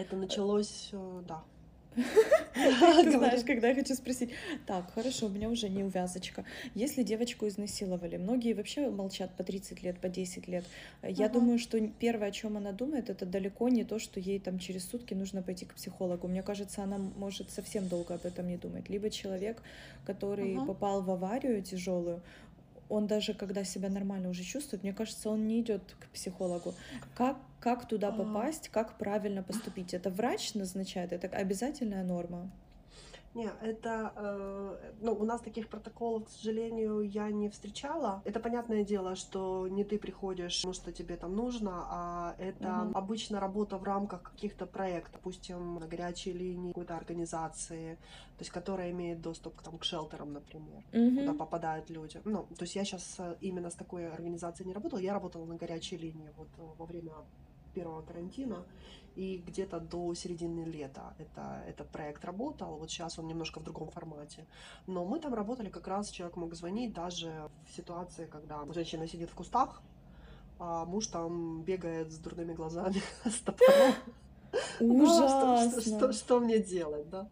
[0.00, 1.42] Это началось, э, да,
[2.54, 4.30] Ты знаешь, когда я хочу спросить,
[4.66, 6.44] так, хорошо, у меня уже не увязочка.
[6.74, 10.64] Если девочку изнасиловали, многие вообще молчат по 30 лет, по 10 лет.
[11.02, 14.58] Я думаю, что первое, о чем она думает, это далеко не то, что ей там
[14.58, 16.28] через сутки нужно пойти к психологу.
[16.28, 18.88] Мне кажется, она может совсем долго об этом не думать.
[18.88, 19.60] Либо человек,
[20.06, 22.22] который попал в аварию тяжелую,
[22.90, 26.74] он даже когда себя нормально уже чувствует, мне кажется, он не идет к психологу.
[27.14, 28.12] Как, как туда а.
[28.12, 29.94] попасть, как правильно поступить?
[29.94, 32.50] Это врач назначает, это обязательная норма?
[33.34, 38.22] Не, это, э, ну, у нас таких протоколов, к сожалению, я не встречала.
[38.24, 42.98] Это понятное дело, что не ты приходишь, потому что тебе там нужно, а это угу.
[42.98, 47.94] обычно работа в рамках каких-то проектов, допустим, на горячей линии какой-то организации,
[48.36, 51.20] то есть которая имеет доступ к, там, к шелтерам, например, угу.
[51.20, 52.20] куда попадают люди.
[52.24, 55.54] Ну, то есть я сейчас э, именно с такой организацией не работала, я работала на
[55.54, 57.12] горячей линии вот э, во время
[57.70, 58.64] первого карантина
[59.16, 62.76] и где-то до середины лета это, этот проект работал.
[62.78, 64.46] Вот сейчас он немножко в другом формате.
[64.86, 69.30] Но мы там работали как раз, человек мог звонить даже в ситуации, когда женщина сидит
[69.30, 69.82] в кустах,
[70.58, 73.94] а муж там бегает с дурными глазами, с топором.
[74.80, 75.70] Ужасно.
[75.70, 77.28] Что, что, что мне делать, да?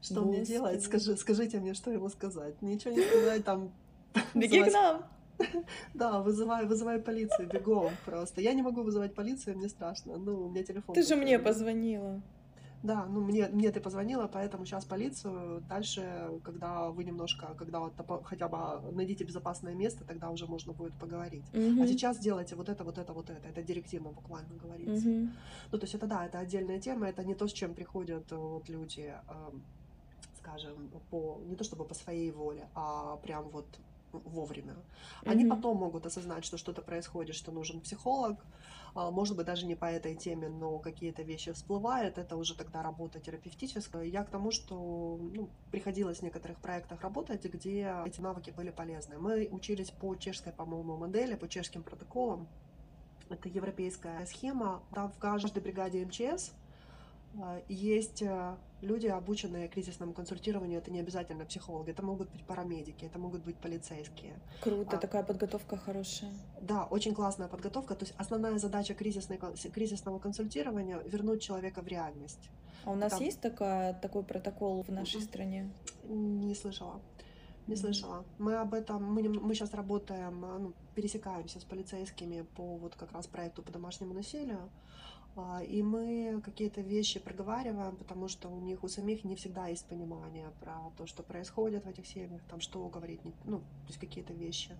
[0.00, 0.36] Что Господи.
[0.36, 0.82] мне делать?
[0.82, 2.60] Скажи, скажите мне, что ему сказать.
[2.62, 3.72] Ничего не сказать, там...
[4.34, 5.04] Беги к нам!
[5.94, 8.40] Да, вызываю, вызываю полицию, бегом просто.
[8.40, 10.16] Я не могу вызывать полицию, мне страшно.
[10.16, 10.94] Ну, у меня телефон.
[10.94, 12.20] Ты же мне позвонила.
[12.82, 15.62] Да, ну мне, мне ты позвонила, поэтому сейчас полицию.
[15.68, 17.92] Дальше, когда вы немножко, когда вот
[18.24, 21.44] хотя бы найдите безопасное место, тогда уже можно будет поговорить.
[21.54, 21.82] Угу.
[21.82, 23.48] А сейчас делайте вот это, вот это, вот это.
[23.48, 25.08] Это директивно буквально говорится.
[25.08, 25.28] Угу.
[25.72, 28.36] Ну, то есть это да, это отдельная тема, это не то, с чем приходят э,
[28.36, 29.50] вот люди, э,
[30.38, 33.66] скажем, по не то чтобы по своей воле, а прям вот
[34.12, 34.76] вовремя.
[35.24, 35.48] Они mm-hmm.
[35.48, 38.44] потом могут осознать, что что-то происходит, что нужен психолог.
[38.94, 42.18] А, может быть, даже не по этой теме, но какие-то вещи всплывают.
[42.18, 44.04] Это уже тогда работа терапевтическая.
[44.04, 49.18] Я к тому, что ну, приходилось в некоторых проектах работать, где эти навыки были полезны.
[49.18, 52.48] Мы учились по чешской, по-моему, модели, по чешским протоколам.
[53.30, 54.82] Это европейская схема.
[54.94, 56.52] Там в каждой бригаде МЧС
[57.68, 63.18] есть э, люди, обученные кризисному консультированию, это не обязательно психологи, это могут быть парамедики, это
[63.18, 64.34] могут быть полицейские.
[64.60, 66.32] Круто, а, такая подготовка хорошая.
[66.60, 67.94] Да, очень классная подготовка.
[67.94, 69.38] То есть основная задача кризисной,
[69.72, 72.50] кризисного консультирования— вернуть человека в реальность.
[72.84, 73.22] А у нас Там...
[73.22, 75.70] есть такая, такой протокол в нашей стране?
[76.04, 77.00] Не слышала.
[77.66, 78.24] Не слышала.
[78.38, 83.12] Мы об этом, мы, мы сейчас работаем, а, ну, пересекаемся с полицейскими по вот как
[83.12, 84.68] раз проекту по домашнему насилию.
[85.36, 89.86] А, и мы какие-то вещи проговариваем, потому что у них у самих не всегда есть
[89.86, 94.34] понимание про то, что происходит в этих семьях, там что говорить, ну, то есть какие-то
[94.34, 94.76] вещи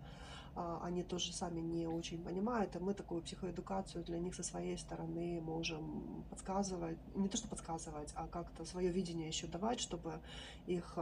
[0.54, 4.76] а, они тоже сами не очень понимают, и мы такую психоэдукацию для них со своей
[4.76, 10.20] стороны можем подсказывать, не то что подсказывать, а как-то свое видение еще давать, чтобы
[10.66, 10.98] их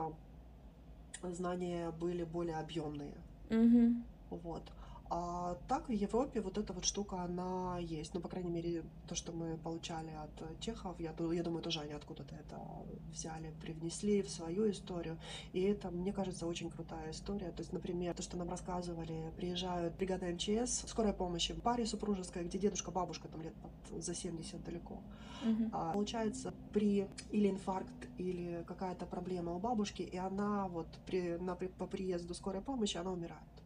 [1.33, 3.15] знания были более объемные.
[3.51, 3.95] Угу.
[4.43, 4.63] Вот.
[5.13, 8.15] А так в Европе вот эта вот штука, она есть.
[8.15, 11.93] Ну, по крайней мере, то, что мы получали от чехов, я, я думаю, тоже они
[11.95, 12.61] откуда-то это
[13.11, 15.19] взяли, привнесли в свою историю.
[15.53, 17.51] И это, мне кажется, очень крутая история.
[17.51, 22.59] То есть, например, то, что нам рассказывали, приезжают бригада МЧС, скорая помощь, паре супружеская, где
[22.59, 25.03] дедушка, бабушка там лет под, за 70 далеко.
[25.43, 25.71] Угу.
[25.73, 31.57] А, получается, при или инфаркт, или какая-то проблема у бабушки, и она вот при, на,
[31.57, 33.60] по приезду скорой помощи, она умирает.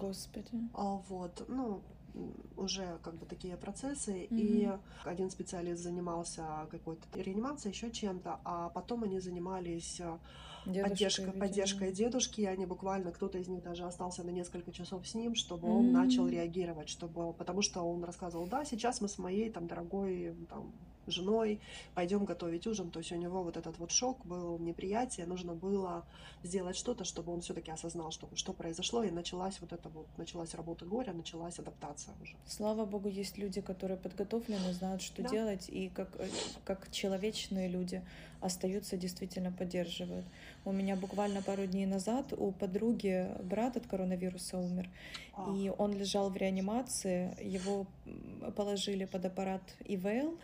[0.00, 0.68] Господи.
[0.74, 1.82] А, вот, ну,
[2.56, 4.28] уже как бы такие процессы, mm-hmm.
[4.30, 4.70] и
[5.04, 10.18] один специалист занимался какой-то реанимацией, еще чем-то, а потом они занимались э,
[10.64, 15.06] Дедушка, поддержкой, поддержкой дедушки, и они буквально, кто-то из них даже остался на несколько часов
[15.06, 15.78] с ним, чтобы mm-hmm.
[15.78, 20.34] он начал реагировать, чтобы, потому что он рассказывал, да, сейчас мы с моей там дорогой
[20.48, 20.72] там
[21.06, 21.60] женой,
[21.94, 22.90] пойдем готовить ужин.
[22.90, 26.04] То есть у него вот этот вот шок был, неприятие, нужно было
[26.42, 30.54] сделать что-то, чтобы он все-таки осознал, что, что произошло, и началась вот эта вот, началась
[30.54, 32.36] работа горя, началась адаптация уже.
[32.46, 35.28] Слава богу, есть люди, которые подготовлены, знают, что да.
[35.28, 36.28] делать, и как, э,
[36.64, 38.02] как человечные люди
[38.40, 40.26] остаются, действительно поддерживают.
[40.64, 44.88] У меня буквально пару дней назад у подруги брат от коронавируса умер,
[45.34, 45.54] а.
[45.56, 47.86] и он лежал в реанимации, его
[48.56, 50.38] положили под аппарат ИВЛ,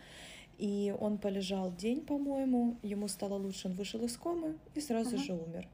[0.57, 5.25] и он полежал день, по-моему, ему стало лучше, он вышел из комы и сразу uh-huh.
[5.25, 5.67] же умер.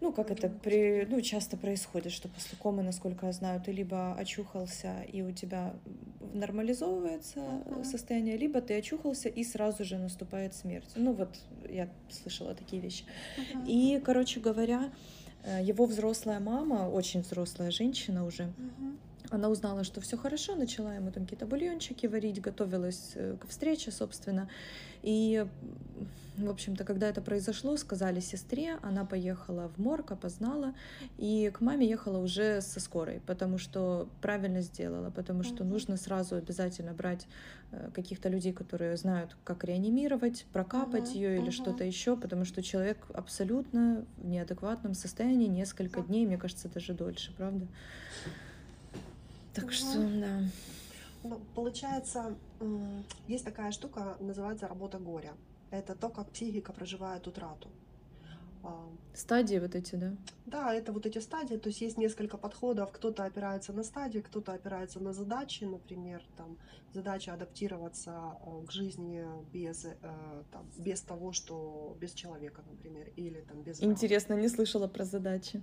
[0.00, 4.14] Ну, как это при, ну, часто происходит, что после комы, насколько я знаю, ты либо
[4.14, 5.74] очухался, и у тебя
[6.34, 7.84] нормализовывается uh-huh.
[7.84, 10.90] состояние, либо ты очухался, и сразу же наступает смерть.
[10.94, 11.36] Ну, вот
[11.68, 13.04] я слышала такие вещи.
[13.36, 13.66] Uh-huh.
[13.66, 14.92] И, короче говоря,
[15.42, 18.96] э, его взрослая мама, очень взрослая женщина уже, uh-huh
[19.30, 23.90] она узнала, что все хорошо, начала ему там какие-то бульончики варить, готовилась э, к встрече,
[23.90, 24.48] собственно.
[25.02, 25.46] И,
[26.36, 30.74] в общем-то, когда это произошло, сказали сестре, она поехала в морг, опознала,
[31.18, 36.36] и к маме ехала уже со скорой, потому что правильно сделала, потому что нужно сразу
[36.36, 37.26] обязательно брать
[37.70, 41.52] э, каких-то людей, которые знают, как реанимировать, прокапать uh-huh, ее или uh-huh.
[41.52, 47.32] что-то еще, потому что человек абсолютно в неадекватном состоянии несколько дней, мне кажется, даже дольше,
[47.36, 47.66] правда?
[49.60, 49.72] Так угу.
[49.72, 50.40] что, да.
[51.24, 52.36] Ну, получается,
[53.26, 55.32] есть такая штука, называется работа горя.
[55.70, 57.68] Это то, как психика проживает утрату.
[58.62, 60.12] А, стадии вот эти, да?
[60.46, 64.52] Да, это вот эти стадии, то есть есть несколько подходов, кто-то опирается на стадии, кто-то
[64.52, 66.58] опирается на задачи, например, там
[66.92, 69.94] задача адаптироваться э, к жизни без, э,
[70.50, 73.82] там, без того, что без человека, например, или там без...
[73.82, 75.62] Интересно, не слышала про задачи.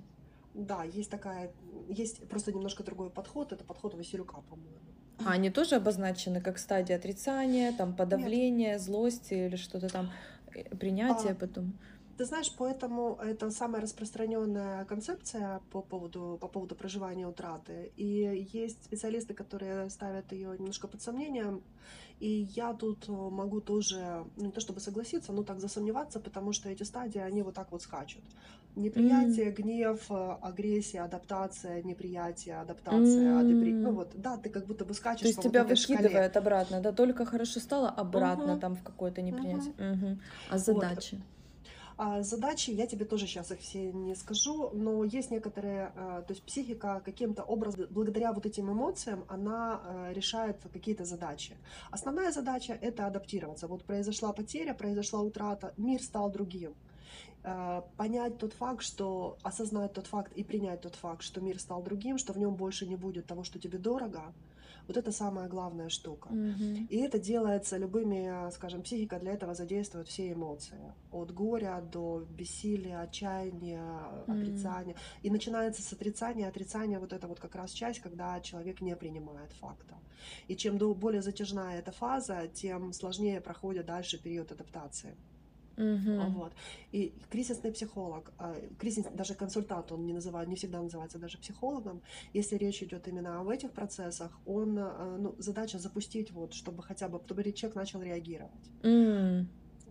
[0.56, 1.52] Да, есть такая,
[1.90, 4.80] есть просто немножко другой подход, это подход Василюка, по-моему.
[5.26, 8.82] А они тоже обозначены как стадия отрицания, там подавления, Нет.
[8.82, 10.12] злости или что-то там,
[10.54, 11.74] э, принятия а, потом?
[12.18, 17.92] Ты знаешь, поэтому это самая распространенная концепция по поводу, по поводу проживания утраты.
[17.98, 21.62] И есть специалисты, которые ставят ее немножко под сомнением.
[22.22, 26.70] И я тут могу тоже, ну не то чтобы согласиться, но так засомневаться, потому что
[26.70, 28.24] эти стадии, они вот так вот скачут.
[28.76, 29.56] Неприятие, mm.
[29.56, 30.12] гнев,
[30.42, 33.40] агрессия, адаптация, неприятие, адаптация, mm.
[33.40, 33.74] адепри...
[33.74, 35.22] ну вот, да, ты как будто бы скачешь.
[35.22, 36.46] То есть тебя вот выкидывает шкале.
[36.46, 38.60] обратно, да, только хорошо стало, обратно uh-huh.
[38.60, 39.74] там в какое-то неприятие.
[39.78, 39.94] Uh-huh.
[39.94, 40.20] Uh-huh.
[40.50, 41.16] А задачи?
[41.16, 41.24] Вот.
[41.98, 46.34] А задачи, я тебе тоже сейчас их все не скажу, но есть некоторые, а, то
[46.34, 51.56] есть психика каким-то образом, благодаря вот этим эмоциям, она а, решает какие-то задачи.
[51.92, 53.68] Основная задача— это адаптироваться.
[53.68, 56.85] Вот произошла потеря, произошла утрата, мир стал другим а,
[57.98, 62.18] понять тот факт, что осознать тот факт и принять тот факт, что мир стал другим,
[62.18, 64.34] что в нем больше не будет того, что тебе дорого,
[64.88, 66.30] вот это самая главная штука.
[66.30, 66.88] Mm-hmm.
[66.90, 70.94] И это делается любыми, скажем, психика для этого задействует все эмоции.
[71.12, 74.32] От горя до бессилия, отчаяния, mm-hmm.
[74.32, 74.96] отрицания.
[75.24, 76.48] И начинается с отрицания.
[76.48, 79.96] Отрицание вот это вот как раз часть, когда человек не принимает факта.
[80.48, 85.16] И чем более затяжная эта фаза, тем сложнее проходит дальше период адаптации.
[85.78, 86.32] Угу.
[86.32, 86.54] Вот.
[86.92, 92.02] И кризисный психолог, а, кризис, даже консультант, он не называет, не всегда называется даже психологом.
[92.34, 97.08] Если речь идет именно об этих процессах, он, а, ну, задача запустить вот, чтобы хотя
[97.10, 98.72] бы, чтобы человек начал реагировать.
[98.84, 99.48] Mm.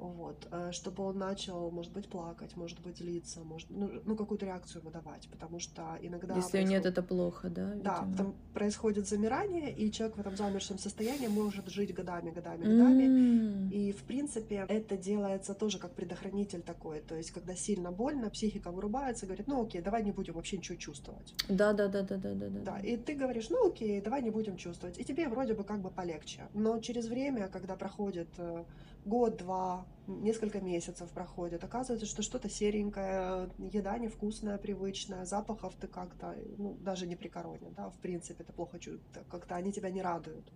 [0.09, 4.47] Вот, э, чтобы он начал, может быть, плакать, может быть, злиться, может, ну, ну какую-то
[4.47, 6.35] реакцию выдавать, потому что иногда...
[6.37, 6.71] Если происход...
[6.71, 7.73] нет, это плохо, да?
[7.73, 7.85] Видимо?
[7.85, 13.05] Да, там происходит замирание, и человек в этом замершем состоянии может жить годами, годами, годами,
[13.05, 13.71] mm.
[13.71, 18.71] и, в принципе, это делается тоже как предохранитель такой, то есть, когда сильно больно, психика
[18.71, 21.35] вырубается, говорит, ну, окей, давай не будем вообще ничего чувствовать.
[21.49, 22.49] Да, да, да, да, да, да.
[22.49, 25.81] Да, и ты говоришь, ну, окей, давай не будем чувствовать, и тебе вроде бы как
[25.81, 28.65] бы полегче, но через время, когда проходит э,
[29.05, 36.75] год-два, несколько месяцев проходит, оказывается, что что-то серенькое, еда невкусная, привычная, запахов ты как-то, ну,
[36.81, 40.51] даже не при короне, да, в принципе, ты плохо чувствуешь, как-то они тебя не радуют.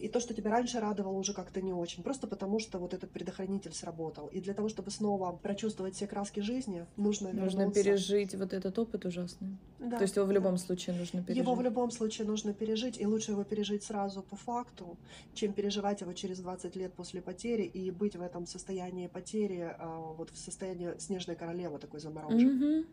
[0.00, 2.02] И то, что тебя раньше радовало, уже как-то не очень.
[2.02, 4.28] Просто потому, что вот этот предохранитель сработал.
[4.28, 9.04] И для того, чтобы снова прочувствовать все краски жизни, нужно Нужно пережить вот этот опыт
[9.04, 9.58] ужасный.
[9.78, 10.58] Да, то есть его в любом да.
[10.58, 11.42] случае нужно пережить.
[11.42, 13.00] Его в любом случае нужно пережить.
[13.00, 14.96] И лучше его пережить сразу по факту,
[15.34, 20.14] чем переживать его через 20 лет после потери и быть в этом состоянии потери, а,
[20.16, 22.78] вот в состоянии снежной королевы такой замороженной.
[22.80, 22.86] Угу.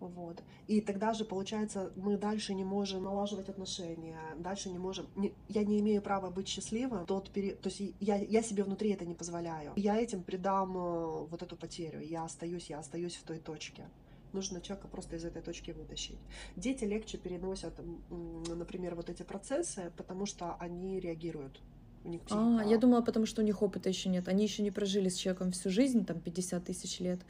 [0.00, 0.42] Вот.
[0.66, 5.06] И тогда же, получается, мы дальше не можем налаживать отношения, дальше не можем...
[5.16, 7.06] Не, я не имею права быть счастливым.
[7.06, 7.54] Тот пере...
[7.54, 9.72] То есть я, я себе внутри это не позволяю.
[9.76, 12.00] Я этим придам э, вот эту потерю.
[12.00, 13.88] Я остаюсь, я остаюсь в той точке.
[14.32, 16.18] Нужно человека просто из этой точки вытащить.
[16.54, 17.74] Дети легче переносят,
[18.10, 21.60] например, вот эти процессы, потому что они реагируют
[22.08, 24.28] у них А, я думала, потому что у них опыта еще нет.
[24.28, 27.20] Они еще не прожили с человеком всю жизнь, там 50 тысяч лет,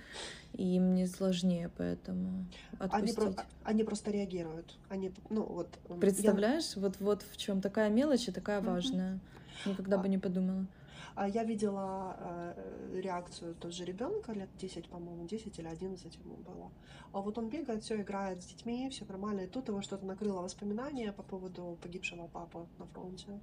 [0.53, 2.47] и им не сложнее, поэтому
[2.79, 3.19] отпустить.
[3.19, 4.79] Они, про- они просто реагируют.
[4.89, 5.69] Они, ну вот.
[6.01, 6.83] Представляешь, я...
[6.83, 9.19] вот вот в чем такая мелочь и такая важная.
[9.67, 10.67] Никогда а, бы не подумала.
[11.17, 16.71] А я видела э, реакцию тоже ребенка лет 10, по-моему, 10 или 11 ему было.
[17.13, 19.41] А вот он бегает, все играет с детьми, все нормально.
[19.41, 23.41] И тут его что-то накрыло воспоминания по поводу погибшего папы на фронте.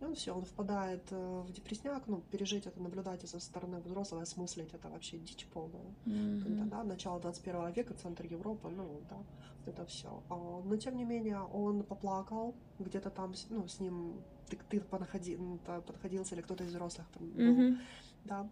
[0.00, 4.22] И он все, он впадает э, в депресняк, ну, пережить это, наблюдать со стороны взрослого,
[4.22, 5.94] осмыслить это вообще дичь полная.
[6.06, 6.42] Mm-hmm.
[6.42, 9.18] Когда, да, начало 21 века, центр Европы, ну, да,
[9.66, 10.22] это все.
[10.30, 15.38] А, но, тем не менее, он поплакал, где-то там, ну, с ним, ты, ты понаходи,
[15.86, 17.78] подходился или кто-то из взрослых там был, mm-hmm.
[18.24, 18.50] да,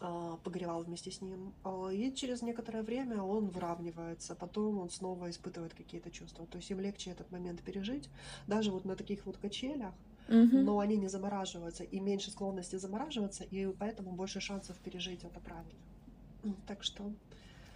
[0.00, 1.52] а, погревал вместе с ним.
[1.64, 6.46] А, и через некоторое время он выравнивается, потом он снова испытывает какие-то чувства.
[6.46, 8.08] То есть им легче этот момент пережить.
[8.46, 9.94] Даже вот на таких вот качелях,
[10.28, 10.58] угу.
[10.58, 15.80] но они не замораживаются, и меньше склонности замораживаться, и поэтому больше шансов пережить это правильно.
[16.66, 17.12] Так что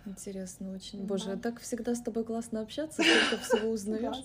[0.05, 1.05] Интересно очень.
[1.05, 1.37] Боже, да.
[1.37, 4.17] так всегда с тобой классно общаться, столько всего узнаешь.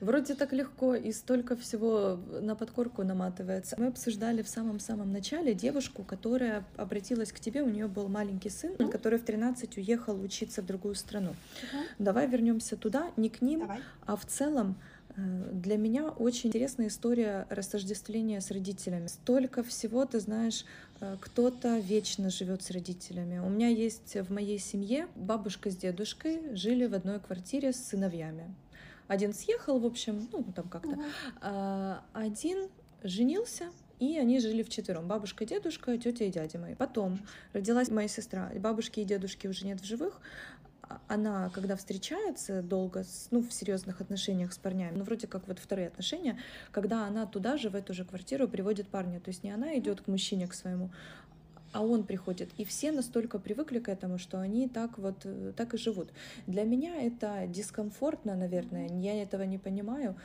[0.00, 3.76] Вроде так легко и столько всего на подкорку наматывается.
[3.78, 8.76] Мы обсуждали в самом-самом начале девушку, которая обратилась к тебе, у нее был маленький сын,
[8.90, 11.30] который в 13 уехал учиться в другую страну.
[11.30, 11.84] Uh-huh.
[11.98, 13.80] Давай вернемся туда, не к ним, Давай.
[14.04, 14.76] а в целом
[15.16, 19.06] для меня очень интересная история растождествления с родителями.
[19.06, 20.66] Столько всего, ты знаешь,
[21.00, 23.38] э, кто-то вечно живет с родителями.
[23.38, 28.54] У меня есть в моей семье бабушка с дедушкой жили в одной квартире с сыновьями.
[29.08, 30.90] Один съехал, в общем, ну там как-то.
[30.90, 31.02] Угу.
[31.40, 32.68] А один
[33.02, 35.08] женился, и они жили в четвером.
[35.08, 36.74] Бабушка, дедушка, тетя и дядя мои.
[36.74, 37.18] Потом
[37.54, 38.50] родилась моя сестра.
[38.58, 40.20] Бабушки и дедушки уже нет в живых.
[40.88, 45.58] А, она, когда встречается долго, ну, в серьезных отношениях с парнями, ну, вроде как вот
[45.58, 46.38] вторые отношения,
[46.70, 49.20] когда она туда же, в эту же квартиру приводит парня.
[49.20, 50.90] То есть не она идет к мужчине, к своему,
[51.72, 52.50] а он приходит.
[52.56, 56.10] И все настолько привыкли к этому, что они так вот, э, так и живут.
[56.46, 60.16] Для меня это дискомфортно, наверное, я этого не понимаю.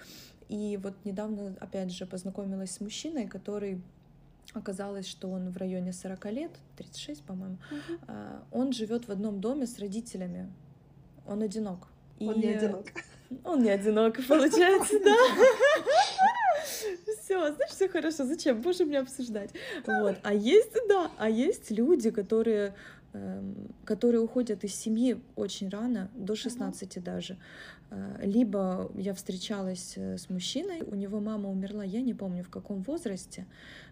[0.48, 3.82] И вот недавно, опять же, познакомилась с мужчиной, который
[4.54, 7.58] Оказалось, что он в районе 40 лет, 36, по-моему.
[7.72, 8.14] Угу.
[8.52, 10.52] Он живет в одном доме с родителями.
[11.26, 11.88] Он одинок.
[12.20, 12.86] Он не одинок.
[13.44, 15.16] Он не одинок, получается, да.
[17.22, 18.26] Все, знаешь, все хорошо.
[18.26, 18.62] Зачем?
[18.62, 19.52] Боже, мне обсуждать.
[19.86, 20.18] Вот.
[20.24, 22.76] А есть, да, а есть люди, которые
[23.84, 27.04] которые уходят из семьи очень рано, до 16 uh-huh.
[27.04, 27.38] даже.
[27.92, 32.50] Э, либо я встречалась э, с мужчиной, у него мама умерла, я не помню в
[32.50, 33.46] каком возрасте,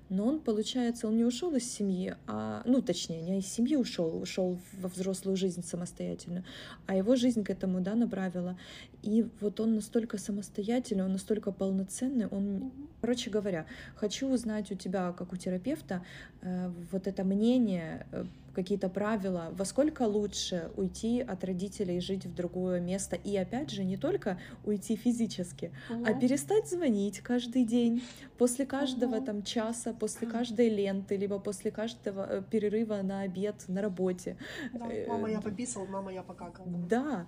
[0.10, 4.20] но он, получается, он не ушел из семьи, а, ну, точнее, не из семьи ушел,
[4.20, 6.44] ушел во взрослую жизнь самостоятельно,
[6.88, 8.58] а его жизнь к этому, да, направила.
[9.04, 15.12] И вот он настолько самостоятельный, он настолько полноценный, он, короче говоря, хочу узнать у тебя,
[15.12, 16.04] как у терапевта,
[16.42, 18.08] э, вот это мнение,
[18.60, 23.15] какие-то правила, во сколько лучше уйти от родителей и жить в другое место.
[23.15, 26.04] И опять же, не только уйти физически, угу.
[26.06, 28.04] а перестать звонить каждый день,
[28.38, 29.26] после каждого угу.
[29.26, 34.36] там часа, после каждой ленты, либо после каждого э, перерыва на обед на работе.
[34.74, 36.65] Да, мама, я пописал, мама, я покакал.
[36.67, 37.26] Да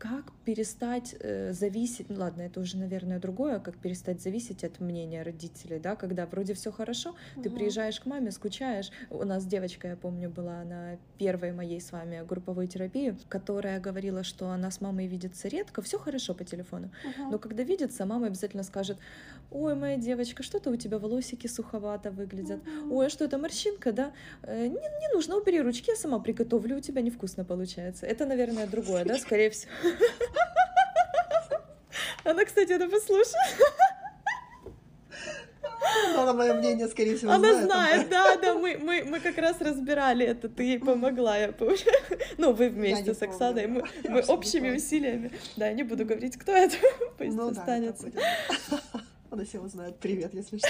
[0.00, 5.22] как перестать э, зависеть, ну ладно, это уже, наверное, другое, как перестать зависеть от мнения
[5.22, 7.42] родителей, да, когда вроде все хорошо, угу.
[7.42, 8.90] ты приезжаешь к маме, скучаешь.
[9.10, 14.24] У нас девочка, я помню, была на первой моей с вами групповой терапии, которая говорила,
[14.24, 17.30] что она с мамой видится редко, все хорошо по телефону, угу.
[17.32, 18.96] но когда видится, мама обязательно скажет,
[19.50, 22.96] ой, моя девочка, что-то у тебя волосики суховато выглядят, угу.
[22.96, 24.12] ой, а что это морщинка, да?
[24.44, 28.06] Э, не, не нужно, убери ручки, я сама приготовлю, у тебя невкусно получается.
[28.06, 29.70] Это, наверное, другое, да, скорее всего.
[32.24, 33.58] Она, кстати, это послушает.
[36.16, 37.66] Она мое мнение, скорее всего, Она знает.
[37.66, 41.76] знает, да, да, мы, мы, мы как раз разбирали это, ты ей помогла, я помню.
[42.38, 45.32] Ну, вы вместе с Оксаной, мы, мы общими усилиями.
[45.56, 46.76] Да, я не буду говорить, кто это,
[47.18, 48.10] пусть ну, останется.
[48.10, 48.80] Да,
[49.30, 49.96] Она все узнает.
[49.98, 50.68] Привет, если что.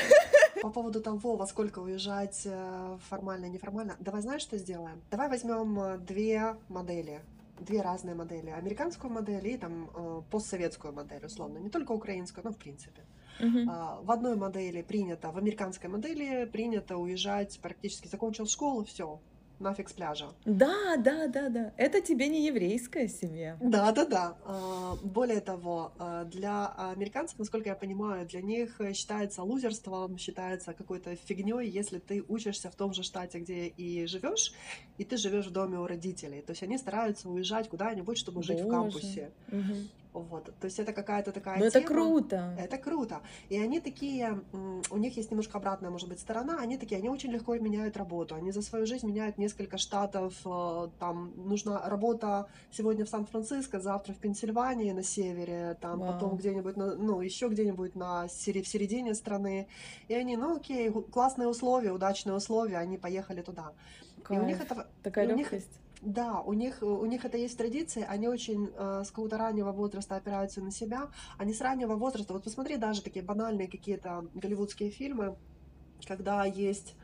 [0.62, 5.00] По поводу того, во сколько уезжать э, формально, неформально, давай знаешь, что сделаем?
[5.10, 7.20] Давай возьмем э, две модели
[7.60, 8.50] две разные модели.
[8.50, 11.58] Американскую модель и там э, постсоветскую модель, условно.
[11.58, 13.02] Не только украинскую, но в принципе.
[13.40, 14.04] Uh-huh.
[14.04, 19.18] В одной модели принято, в американской модели принято уезжать, практически закончил школу, все,
[19.60, 20.26] нафиг с пляжа.
[20.44, 21.72] Да, да, да, да.
[21.76, 23.56] Это тебе не еврейская семья.
[23.60, 24.36] Да, да, да.
[24.44, 31.14] А, более того, а, для американцев, насколько я понимаю, для них считается лузерством, считается какой-то
[31.16, 34.52] фигней, если ты учишься в том же штате, где и живешь,
[34.98, 36.42] и ты живешь в доме у родителей.
[36.42, 38.54] То есть они стараются уезжать куда-нибудь, чтобы Боже.
[38.54, 39.30] жить в кампусе.
[39.48, 39.99] Угу.
[40.12, 40.44] Вот.
[40.60, 41.84] То есть это какая-то такая Но тема.
[41.84, 42.56] это круто.
[42.58, 43.20] Это круто.
[43.48, 44.42] И они такие,
[44.90, 48.34] у них есть немножко обратная, может быть, сторона, они такие, они очень легко меняют работу.
[48.34, 50.34] Они за свою жизнь меняют несколько штатов.
[50.44, 56.12] Э, там нужна работа сегодня в Сан-Франциско, завтра в Пенсильвании на севере, там Вау.
[56.12, 59.68] потом где-нибудь, на, ну, еще где-нибудь на, в середине страны.
[60.08, 63.72] И они, ну окей, классные условия, удачные условия, они поехали туда.
[64.22, 64.40] Кайф.
[64.40, 64.86] И у них это...
[65.02, 65.52] Такая легкость.
[65.70, 69.72] Них, да, у них, у них это есть традиция, они очень э, с какого-то раннего
[69.72, 74.90] возраста опираются на себя, они с раннего возраста, вот посмотри даже такие банальные какие-то голливудские
[74.90, 75.36] фильмы,
[76.06, 76.94] когда есть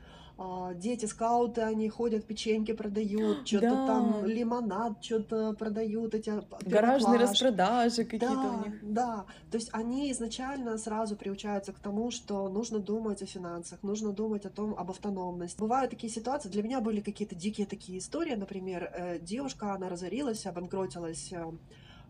[0.75, 3.87] дети скауты, они ходят, печеньки продают, что-то да.
[3.87, 6.31] там лимонад, что-то продают, эти
[6.65, 8.79] гаражные распродажи какие-то да, у них.
[8.83, 14.11] Да, то есть они изначально сразу приучаются к тому, что нужно думать о финансах, нужно
[14.11, 15.59] думать о том, об автономности.
[15.59, 20.45] Бывают такие ситуации, для меня были какие-то дикие такие истории, например, э, девушка, она разорилась,
[20.45, 21.45] обанкротилась э,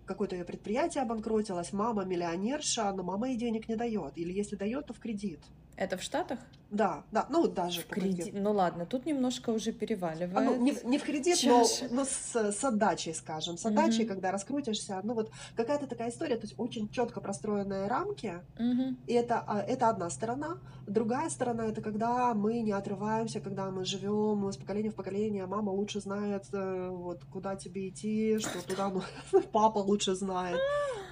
[0.05, 4.17] какое-то ее предприятие обанкротилось, мама миллионерша, но мама ей денег не дает.
[4.17, 5.39] Или если дает, то в кредит.
[5.77, 6.39] Это в Штатах?
[6.71, 8.33] Да, да, ну даже в кредит.
[8.33, 10.35] Ну ладно, тут немножко уже переваливает.
[10.35, 14.13] А, ну, не, не в кредит, но, но с, с отдачей, скажем, с отдачей, угу.
[14.13, 14.99] когда раскрутишься.
[15.03, 18.41] Ну вот какая-то такая история, то есть очень четко простроенные рамки.
[18.55, 18.97] Угу.
[19.05, 20.57] И это, а, это одна сторона.
[20.87, 25.45] Другая сторона это когда мы не отрываемся, когда мы живем с поколения в поколение.
[25.45, 29.03] Мама лучше знает, э, вот куда тебе идти, что туда, ну,
[29.53, 30.59] папа лучше знает,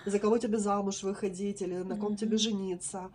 [0.06, 3.12] за кого тебе замуж выходить или на ком тебе жениться.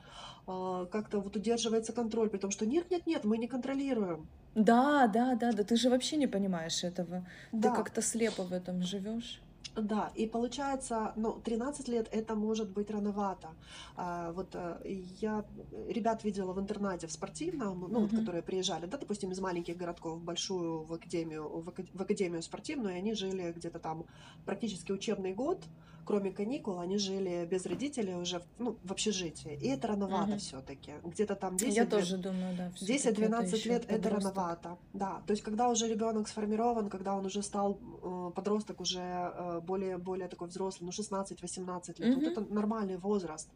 [0.47, 4.27] А, как-то вот удерживается контроль, при том, что нет, нет, нет, мы не контролируем.
[4.55, 7.27] Да, да, да, да, ты же вообще не понимаешь этого.
[7.53, 7.71] Да.
[7.71, 9.41] Ты как-то слепо в этом живешь.
[9.77, 13.49] Да, и получается, ну, 13 лет это может быть рановато.
[13.97, 15.45] А, вот а, я
[15.89, 20.19] ребят видела в интернате в спортивном, ну, вот, которые приезжали, да, допустим, из маленьких городков
[20.19, 24.05] в большую в академию, в академию спортивную, и они жили где-то там
[24.45, 25.63] практически учебный год,
[26.05, 29.59] кроме каникул, они жили без родителей уже ну, в общежитии.
[29.61, 30.39] И это рановато угу.
[30.39, 30.93] все-таки.
[31.05, 32.69] Где-то там 10 Я тоже думаю, да.
[32.81, 34.79] 10-12 лет это рановато.
[34.93, 39.61] Да, то есть когда уже ребенок сформирован, когда он уже стал э, подросток, уже э,
[39.61, 42.21] более, более такой взрослый, ну 16-18 лет, угу.
[42.21, 43.49] вот это нормальный возраст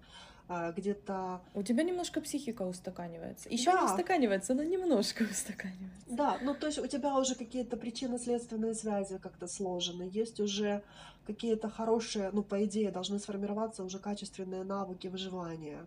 [0.49, 1.41] где-то...
[1.55, 3.49] У тебя немножко психика устаканивается.
[3.49, 3.81] Еще да.
[3.81, 6.07] не устаканивается, но немножко устаканивается.
[6.07, 10.11] Да, ну то есть у тебя уже какие-то причинно-следственные связи как-то сложены.
[10.13, 10.83] Есть уже
[11.27, 15.87] какие-то хорошие, ну, по идее, должны сформироваться уже качественные навыки выживания.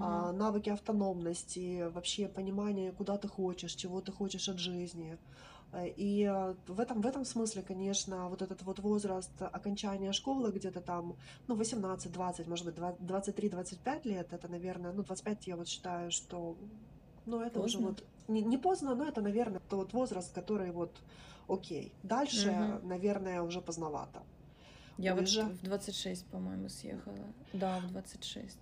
[0.00, 5.16] А, навыки автономности, вообще понимание, куда ты хочешь, чего ты хочешь от жизни.
[5.72, 10.50] Э, и э, в этом, в этом смысле, конечно, вот этот вот возраст окончания школы
[10.50, 11.16] где-то там,
[11.46, 16.56] ну, 18-20, может быть, 23-25 лет, это, наверное, ну, 25 я вот считаю, что,
[17.26, 17.80] ну, это поздно.
[17.80, 20.96] уже вот, не, не поздно, но это, наверное, тот возраст, который вот,
[21.48, 21.92] окей.
[22.02, 22.88] Дальше, угу.
[22.88, 24.22] наверное, уже поздновато.
[24.96, 25.44] Я уже...
[25.44, 27.16] вот в 26, по-моему, съехала.
[27.52, 28.58] Да, в 26.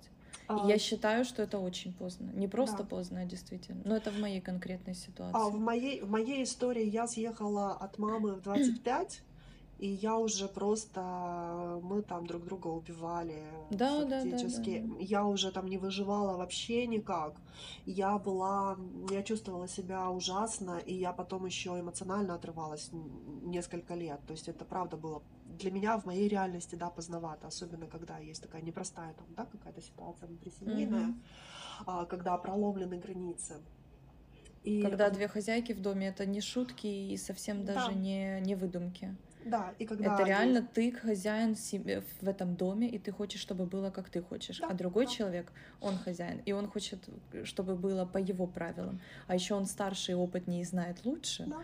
[0.48, 0.66] А...
[0.68, 2.30] Я считаю, что это очень поздно.
[2.34, 2.84] Не просто да.
[2.84, 3.82] поздно, а действительно.
[3.84, 5.36] Но это в моей конкретной ситуации.
[5.36, 9.22] А в моей, в моей истории я съехала от мамы в 25,
[9.78, 11.80] и я уже просто...
[11.82, 14.78] Мы там друг друга убивали да, фактически.
[14.78, 15.04] Да, да, да.
[15.04, 17.34] Я уже там не выживала вообще никак.
[17.84, 18.76] Я была...
[19.10, 22.90] Я чувствовала себя ужасно, и я потом еще эмоционально отрывалась
[23.42, 24.20] несколько лет.
[24.26, 25.22] То есть это правда было
[25.58, 29.80] для меня в моей реальности, да, поздновато, особенно когда есть такая непростая там, да, какая-то
[29.80, 31.14] ситуация внутрисемейная,
[31.86, 32.06] mm-hmm.
[32.06, 33.54] когда проломлены границы.
[34.64, 34.82] И...
[34.82, 37.94] Когда две хозяйки в доме, это не шутки и совсем даже да.
[37.94, 39.16] не, не выдумки.
[39.44, 40.14] Да, и когда...
[40.14, 44.20] Это реально ты хозяин себе в этом доме, и ты хочешь, чтобы было, как ты
[44.20, 44.58] хочешь.
[44.58, 45.12] Да, а другой да.
[45.12, 47.08] человек, он хозяин, и он хочет,
[47.44, 49.00] чтобы было по его правилам.
[49.28, 51.44] А еще он старше и опытнее и знает лучше.
[51.46, 51.62] Да.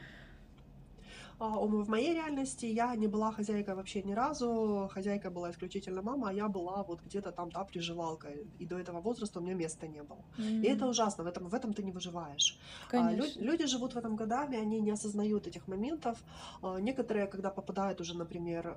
[1.42, 4.88] А, в моей реальности я не была хозяйкой вообще ни разу.
[4.94, 8.46] Хозяйка была исключительно мама, а я была вот где-то там, да, приживалкой.
[8.60, 10.24] И до этого возраста у меня места не было.
[10.38, 10.62] Mm-hmm.
[10.62, 12.58] И это ужасно, в этом, в этом ты не выживаешь.
[12.92, 16.22] А, лю- люди живут в этом годами, они не осознают этих моментов.
[16.62, 18.76] А, некоторые, когда попадают уже, например,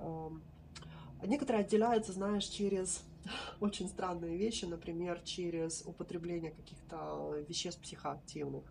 [1.23, 3.03] некоторые отделяются, знаешь, через
[3.59, 8.63] очень странные вещи, например, через употребление каких-то веществ психоактивных.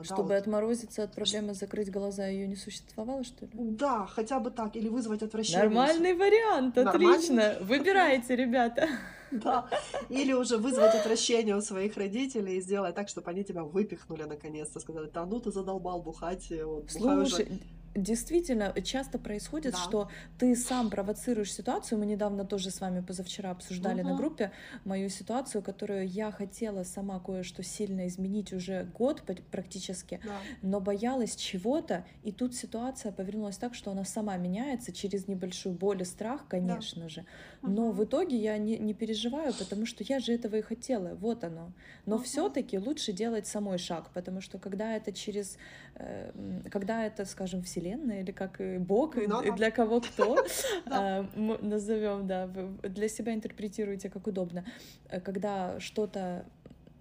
[0.00, 0.34] А, Чтобы вот.
[0.34, 3.50] отморозиться от проблемы закрыть глаза, ее не существовало, что ли?
[3.54, 5.64] Да, хотя бы так, или вызвать отвращение.
[5.64, 7.56] Нормальный вариант, отлично.
[7.60, 8.88] Выбирайте, ребята.
[9.30, 9.68] Да,
[10.08, 14.80] или уже вызвать отвращение у своих родителей и сделать так, чтобы они тебя выпихнули наконец-то,
[14.80, 16.52] сказали, да ну ты задолбал бухать.
[16.64, 17.60] Вот, Слушай,
[17.96, 19.78] действительно часто происходит, да.
[19.78, 21.98] что ты сам провоцируешь ситуацию.
[21.98, 24.10] Мы недавно тоже с вами позавчера обсуждали угу.
[24.10, 24.52] на группе
[24.84, 30.38] мою ситуацию, которую я хотела сама кое-что сильно изменить уже год практически, да.
[30.62, 36.02] но боялась чего-то, и тут ситуация повернулась так, что она сама меняется через небольшую боль
[36.02, 37.08] и страх, конечно да.
[37.08, 37.24] же.
[37.62, 37.92] Но угу.
[37.92, 41.14] в итоге я не, не переживаю, потому что я же этого и хотела.
[41.14, 41.72] Вот оно.
[42.04, 42.24] Но угу.
[42.24, 45.58] все-таки лучше делать самой шаг, потому что когда это через,
[45.94, 50.44] э, когда это, скажем, вселенная вселенная или как и Бог, и, и для кого кто,
[50.86, 54.64] а, назовем, да, для себя интерпретируйте как удобно.
[55.08, 56.44] Э, когда что-то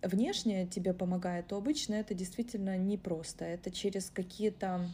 [0.01, 3.45] внешнее тебе помогает, то обычно это действительно непросто.
[3.45, 4.87] Это через какие-то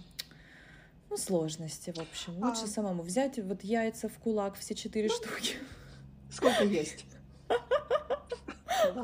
[1.09, 2.37] ну, сложности, в общем.
[2.43, 2.67] Лучше а...
[2.67, 5.55] самому взять вот яйца в кулак, все четыре ну, штуки.
[6.31, 7.05] Сколько есть?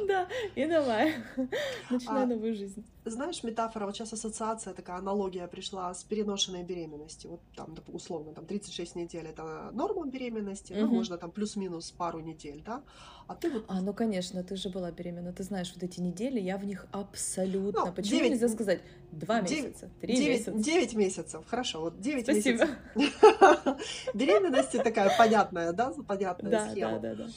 [0.08, 1.16] Да, и давай.
[1.90, 2.84] Начинай а, новую жизнь.
[3.06, 7.32] Знаешь, метафора, вот сейчас ассоциация, такая аналогия пришла с переношенной беременностью.
[7.32, 12.62] Вот там, условно, там 36 недель это норма беременности, ну, можно там плюс-минус пару недель,
[12.66, 12.84] да?
[13.28, 13.66] А ты вот...
[13.68, 15.34] А, ну, конечно, ты же была беременна.
[15.34, 17.86] Ты знаешь, вот эти недели, я в них абсолютно...
[17.86, 18.32] Ну, Почему 9...
[18.32, 20.52] нельзя сказать два месяца, три месяца?
[20.52, 22.70] Девять месяцев, хорошо, вот девять месяцев.
[24.14, 27.00] Беременности такая понятная, да, понятная схема.
[27.00, 27.30] Да, да, да.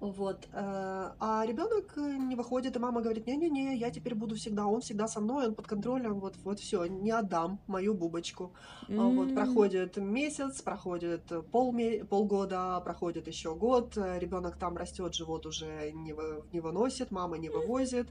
[0.00, 0.48] Вот.
[0.52, 5.06] Э, а ребенок не выходит, и мама говорит: не-не-не, я теперь буду всегда, он всегда
[5.06, 8.52] со мной, он под контролем, вот, вот все, не отдам мою бубочку.
[8.88, 9.14] Mm-hmm.
[9.14, 11.22] Вот проходит месяц, проходит
[11.52, 11.74] пол
[12.08, 17.48] полгода, проходит еще год, ребенок там растет, живот уже не, вы, не выносит, мама не
[17.50, 18.08] вывозит,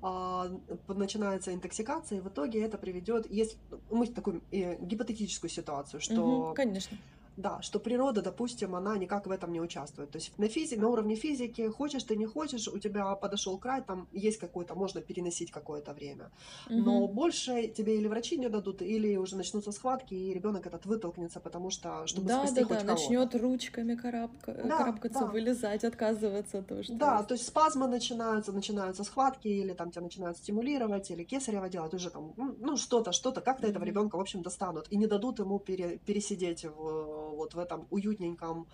[0.00, 0.48] а,
[0.88, 3.58] начинается интоксикация, и в итоге это приведет, есть
[3.90, 6.96] мы такую э, гипотетическую ситуацию, что mm-hmm, конечно
[7.36, 10.10] да, что природа, допустим, она никак в этом не участвует.
[10.10, 13.82] То есть на, физи- на уровне физики, хочешь ты, не хочешь, у тебя подошел край,
[13.82, 16.30] там есть какой-то, можно переносить какое-то время.
[16.66, 16.76] Угу.
[16.76, 21.40] Но больше тебе или врачи не дадут, или уже начнутся схватки, и ребенок этот вытолкнется,
[21.40, 25.26] потому что, чтобы да, спасти да, хоть да, начнет ручками карабка, да, карабкаться, да.
[25.26, 26.62] вылезать, отказываться.
[26.62, 27.28] То, что да, есть.
[27.28, 32.10] то есть спазмы начинаются, начинаются схватки, или там тебя начинают стимулировать, или кесарево делать, уже
[32.10, 35.58] там, ну, что-то, что-то, как-то mm этого ребенка, в общем, достанут, и не дадут ему
[35.58, 38.66] пере, пересидеть в вот в этом уютненьком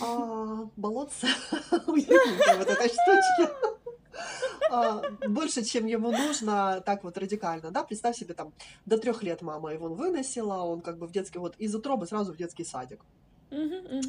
[0.00, 1.26] а, болотце,
[1.86, 3.54] уютненькой вот этой штучке.
[4.70, 8.52] А, больше, чем ему нужно, так вот радикально, да, представь себе там,
[8.84, 12.32] до трех лет мама его выносила, он как бы в детский, вот из утробы сразу
[12.32, 13.04] в детский садик,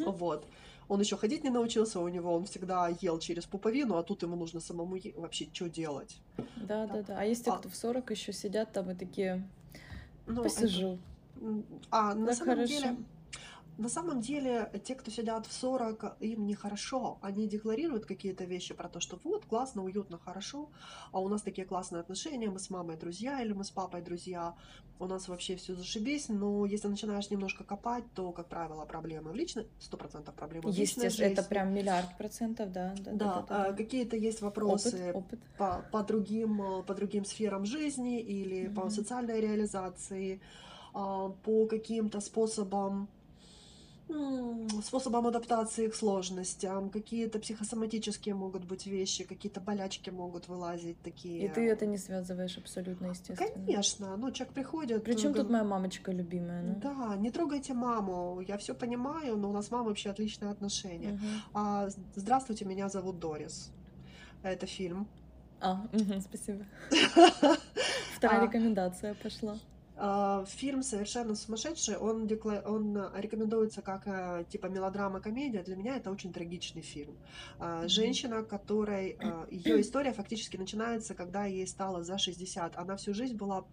[0.05, 0.47] вот,
[0.87, 4.35] он еще ходить не научился, у него он всегда ел через пуповину, а тут ему
[4.35, 6.17] нужно самому е- вообще что делать.
[6.55, 7.19] Да, да, да.
[7.19, 9.45] А есть те, а кто в 40 еще сидят там и такие,
[10.25, 10.97] ну, посижу.
[11.35, 11.63] Это...
[11.91, 12.67] А на самом хорошо.
[12.73, 12.97] деле
[13.77, 17.19] на самом деле, те, кто сидят в 40, им нехорошо.
[17.21, 20.69] Они декларируют какие-то вещи про то, что вот, классно, уютно, хорошо,
[21.11, 24.55] а у нас такие классные отношения, мы с мамой друзья или мы с папой друзья,
[24.99, 29.35] у нас вообще все зашибись, но если начинаешь немножко копать, то, как правило, проблемы в
[29.35, 31.25] личной, сто процентов проблемы в личной жизни.
[31.25, 32.95] это прям миллиард процентов, да.
[32.97, 33.73] Да, да, да, да, да.
[33.73, 35.39] какие-то есть вопросы опыт, опыт.
[35.57, 38.73] По, по, другим, по другим сферам жизни или mm-hmm.
[38.73, 40.41] по социальной реализации,
[40.93, 43.07] а, по каким-то способам
[44.83, 51.45] способом адаптации к сложностям, какие-то психосоматические могут быть вещи, какие-то болячки могут вылазить такие.
[51.45, 53.51] И ты это не связываешь абсолютно, естественно.
[53.51, 55.03] Конечно, ну человек приходит.
[55.03, 56.63] Причем тут моя мамочка любимая?
[56.63, 56.75] Ну?
[56.75, 61.13] Да, не трогайте маму, я все понимаю, но у нас мама вообще отличные отношения.
[61.13, 61.25] Угу.
[61.53, 63.71] А, здравствуйте, меня зовут Дорис.
[64.43, 65.07] Это фильм.
[65.59, 66.65] А, угу, спасибо.
[68.15, 69.57] Вторая а, рекомендация пошла.
[69.99, 72.61] А, фильм совершенно сумасшедший, он, декла...
[72.65, 75.63] он рекомендуется как э, типа мелодрама-комедия.
[75.63, 77.17] Для меня это очень трагичный фильм.
[77.57, 82.77] А, женщина, которой а, ее история фактически начинается, когда ей стало за 60.
[82.77, 83.65] Она всю жизнь была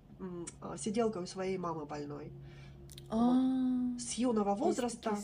[0.79, 2.33] сиделкой у своей мамы больной.
[3.99, 5.17] С юного возраста.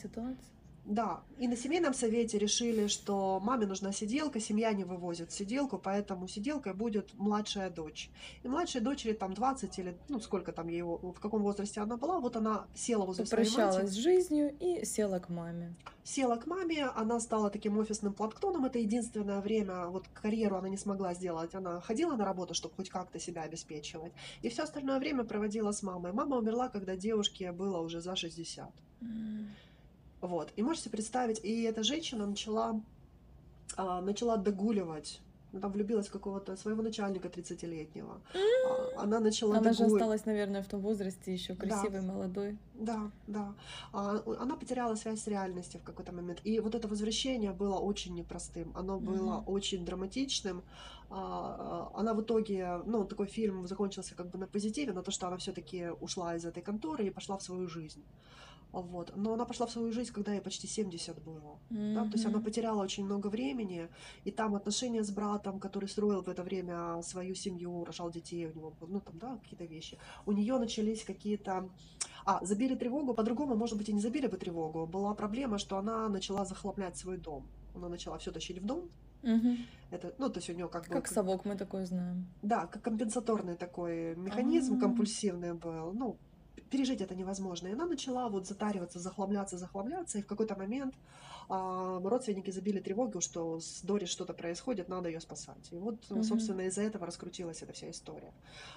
[0.91, 6.27] Да, и на семейном совете решили, что маме нужна сиделка, семья не вывозит сиделку, поэтому
[6.27, 8.11] сиделкой будет младшая дочь.
[8.43, 12.19] И младшей дочери там 20 или, ну, сколько там ей, в каком возрасте она была,
[12.19, 13.87] вот она села возле Попрощалась своей матери.
[13.87, 15.77] с жизнью и села к маме.
[16.03, 20.77] Села к маме, она стала таким офисным планктоном, это единственное время, вот карьеру она не
[20.77, 24.13] смогла сделать, она ходила на работу, чтобы хоть как-то себя обеспечивать,
[24.43, 26.13] и все остальное время проводила с мамой.
[26.13, 28.69] Мама умерла, когда девушке было уже за 60.
[29.03, 29.47] Mm.
[30.21, 30.53] Вот.
[30.57, 32.81] И можете представить, и эта женщина начала,
[33.77, 35.21] а, начала догуливать
[35.53, 38.21] она там влюбилась в какого-то своего начальника 30-летнего.
[38.35, 42.13] А, она начала Она же осталась, наверное, в том возрасте еще красивой, да.
[42.13, 42.59] молодой.
[42.75, 43.55] Да, да.
[43.93, 46.41] А, она потеряла связь с реальностью в какой-то момент.
[46.45, 48.73] И вот это возвращение было очень непростым.
[48.77, 50.63] Оно было очень драматичным.
[51.11, 55.27] А, она в итоге, ну, такой фильм закончился как бы на позитиве, на то, что
[55.27, 58.05] она все-таки ушла из этой конторы и пошла в свою жизнь.
[58.73, 59.13] Вот.
[59.17, 61.59] Но она пошла в свою жизнь, когда ей почти 70 было.
[61.71, 61.95] Mm-hmm.
[61.95, 62.05] Да?
[62.05, 63.89] То есть она потеряла очень много времени,
[64.25, 68.55] и там отношения с братом, который строил в это время свою семью, рожал детей, у
[68.55, 69.99] него ну там, да, какие-то вещи.
[70.27, 71.69] У нее начались какие-то...
[72.25, 74.87] А, забили тревогу, по-другому, может быть, и не забили бы тревогу.
[74.87, 77.47] Была проблема, что она начала захлоплять свой дом.
[77.75, 78.91] Она начала все тащить в дом,
[79.23, 79.57] Угу.
[79.91, 80.95] Это, ну, то есть у нее как бы...
[80.95, 82.27] Как совок, мы такое знаем.
[82.43, 84.81] Да, как компенсаторный такой механизм А-а-а.
[84.81, 85.93] компульсивный был.
[85.93, 86.17] Ну,
[86.71, 87.69] пережить это невозможно.
[87.69, 90.95] И она начала вот затариваться, захламляться, захламляться, и в какой-то момент
[91.49, 95.69] а, родственники забили тревогу, что с Дори что-то происходит, надо ее спасать.
[95.73, 96.23] И вот, угу.
[96.23, 98.33] собственно, из-за этого раскрутилась эта вся история.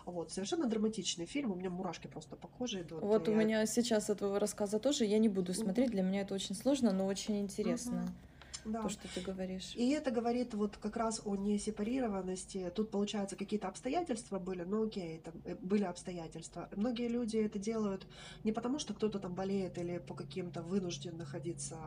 [0.05, 3.01] Вот, совершенно драматичный фильм, у меня мурашки просто по коже идут.
[3.03, 3.37] Вот у я...
[3.37, 5.93] меня сейчас этого рассказа тоже, я не буду смотреть, угу.
[5.93, 8.03] для меня это очень сложно, но очень интересно.
[8.03, 8.32] Угу
[8.65, 8.81] да.
[8.81, 9.73] то, что ты говоришь.
[9.75, 12.71] И это говорит вот как раз о несепарированности.
[12.75, 16.69] Тут, получается, какие-то обстоятельства были, но окей, там э, были обстоятельства.
[16.75, 18.07] Многие люди это делают
[18.43, 21.77] не потому, что кто-то там болеет или по каким-то вынужден находиться,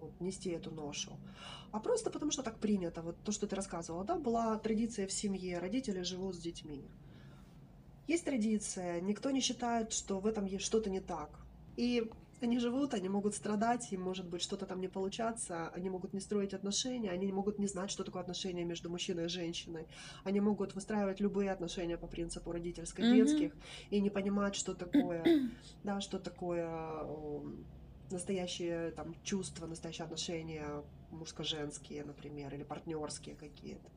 [0.00, 1.12] вот, нести эту ношу,
[1.70, 3.02] а просто потому, что так принято.
[3.02, 6.84] Вот то, что ты рассказывала, да, была традиция в семье, родители живут с детьми.
[8.08, 11.30] Есть традиция, никто не считает, что в этом есть что-то не так.
[11.76, 12.10] И
[12.42, 16.20] они живут, они могут страдать, им может быть что-то там не получаться, они могут не
[16.20, 19.86] строить отношения, они могут не знать, что такое отношения между мужчиной и женщиной.
[20.24, 23.88] Они могут выстраивать любые отношения по принципу родительско-детских mm-hmm.
[23.90, 25.24] и не понимать, что такое,
[25.84, 27.06] да, что такое
[28.10, 30.66] настоящие там чувства, настоящие отношения
[31.10, 33.90] мужско-женские, например, или партнерские какие-то.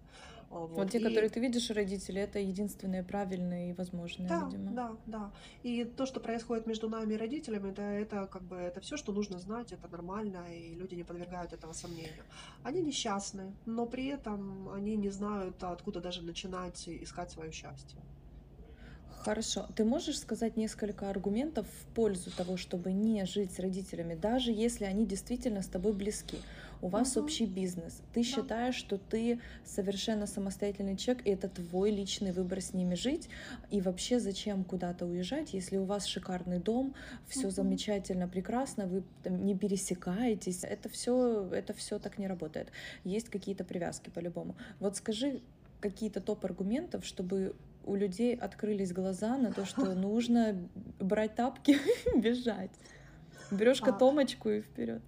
[0.49, 1.03] Вот, вот те, и...
[1.03, 4.71] которые ты видишь, родители, это единственные правильные и возможные, да, видимо.
[4.71, 5.31] Да, да.
[5.63, 9.11] И то, что происходит между нами и родителями, да, это как бы это все, что
[9.11, 12.23] нужно знать, это нормально, и люди не подвергают этого сомнению.
[12.63, 17.99] Они несчастны, но при этом они не знают, откуда даже начинать искать свое счастье.
[19.25, 19.65] Хорошо.
[19.75, 24.85] Ты можешь сказать несколько аргументов в пользу того, чтобы не жить с родителями, даже если
[24.85, 26.37] они действительно с тобой близки?
[26.81, 27.25] У вас угу.
[27.25, 28.27] общий бизнес, ты да.
[28.27, 33.29] считаешь, что ты совершенно самостоятельный человек, и это твой личный выбор с ними жить,
[33.71, 36.95] и вообще зачем куда-то уезжать, если у вас шикарный дом,
[37.27, 37.51] все угу.
[37.51, 42.69] замечательно, прекрасно, вы там, не пересекаетесь, это все, это все так не работает.
[43.03, 44.55] Есть какие-то привязки по-любому.
[44.79, 45.41] Вот скажи
[45.79, 47.55] какие-то топ-аргументов, чтобы
[47.85, 50.55] у людей открылись глаза на то, что нужно
[50.99, 51.77] брать тапки
[52.15, 52.71] и бежать.
[53.51, 53.85] Берешь а.
[53.85, 55.01] котомочку и вперед.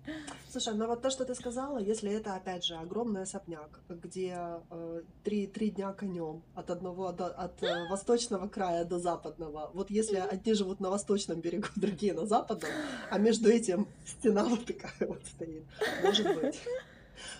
[0.49, 4.37] Слушай, ну вот то, что ты сказала, если это, опять же, огромный особняк, где
[4.69, 9.91] э, три, три дня конем от одного до, от э, восточного края до западного, вот
[9.91, 12.71] если одни живут на восточном берегу, другие на западном,
[13.11, 15.65] а между этим стена вот такая вот стоит,
[16.03, 16.59] может быть.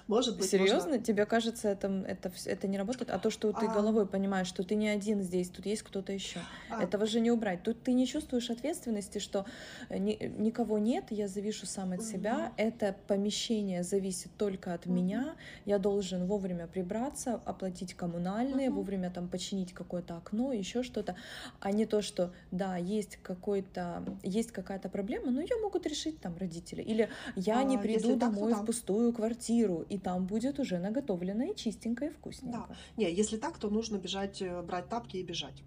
[0.07, 0.89] Может быть, Серьезно?
[0.89, 0.99] Можно...
[0.99, 3.09] Тебе кажется, это, это, это не работает?
[3.11, 3.73] А то, что ты а...
[3.73, 6.39] головой понимаешь, что ты не один здесь, тут есть кто-то еще.
[6.69, 6.83] А...
[6.83, 7.63] Этого же не убрать.
[7.63, 9.45] Тут ты не чувствуешь ответственности, что
[9.89, 12.07] э, ни, никого нет, я завишу сам от угу.
[12.07, 12.53] себя.
[12.57, 14.93] Это помещение зависит только от угу.
[14.93, 15.35] меня.
[15.65, 18.77] Я должен вовремя прибраться, оплатить коммунальные, угу.
[18.77, 21.15] вовремя там починить какое-то окно, еще что-то.
[21.59, 26.35] А не то, что да, есть какой-то, есть какая-то проблема, но ее могут решить там
[26.37, 26.81] родители.
[26.81, 31.53] Или я а, не приду домой так, в пустую квартиру, и там будет уже наготовленное
[31.53, 32.65] чистенько и вкусненько.
[32.69, 32.75] Да.
[32.97, 35.63] Не, если так, то нужно бежать, э, брать тапки и бежать.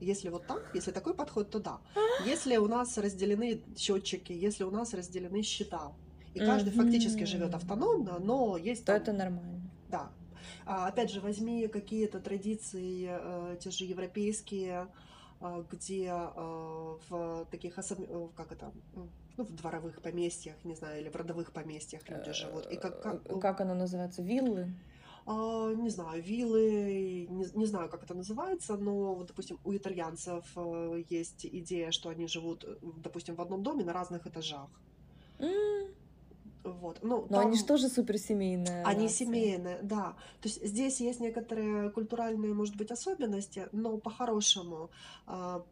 [0.00, 1.80] Если вот так, если такой подход, то да.
[2.26, 5.92] Если у нас разделены счетчики, если у нас разделены счета,
[6.34, 6.76] и каждый mm-hmm.
[6.76, 9.62] фактически живет автономно, но есть то это нормально.
[9.88, 10.10] Да.
[10.66, 14.88] А, опять же, возьми какие-то традиции, э, те же европейские,
[15.40, 18.00] а, где а, в таких особ...
[18.00, 18.72] Э, как это,
[19.36, 22.66] ну, в дворовых поместьях, не знаю, или в родовых поместьях люди живут.
[22.66, 23.20] И как, как...
[23.26, 24.22] Э, как оно называется?
[24.22, 24.72] Виллы?
[25.26, 30.44] А, не знаю, виллы, не, не знаю, как это называется, но, вот, допустим, у итальянцев
[30.56, 32.64] э, есть идея, что они живут,
[33.02, 34.68] допустим, в одном доме на разных этажах.
[35.38, 35.94] Mm.
[36.66, 36.98] Вот.
[37.02, 37.46] Ну, Но там...
[37.46, 38.82] они же тоже суперсемейные.
[38.84, 39.26] Они нация.
[39.26, 40.16] семейные, да.
[40.40, 44.90] То есть здесь есть некоторые культуральные, может быть, особенности, но по-хорошему
[45.26, 45.64] а,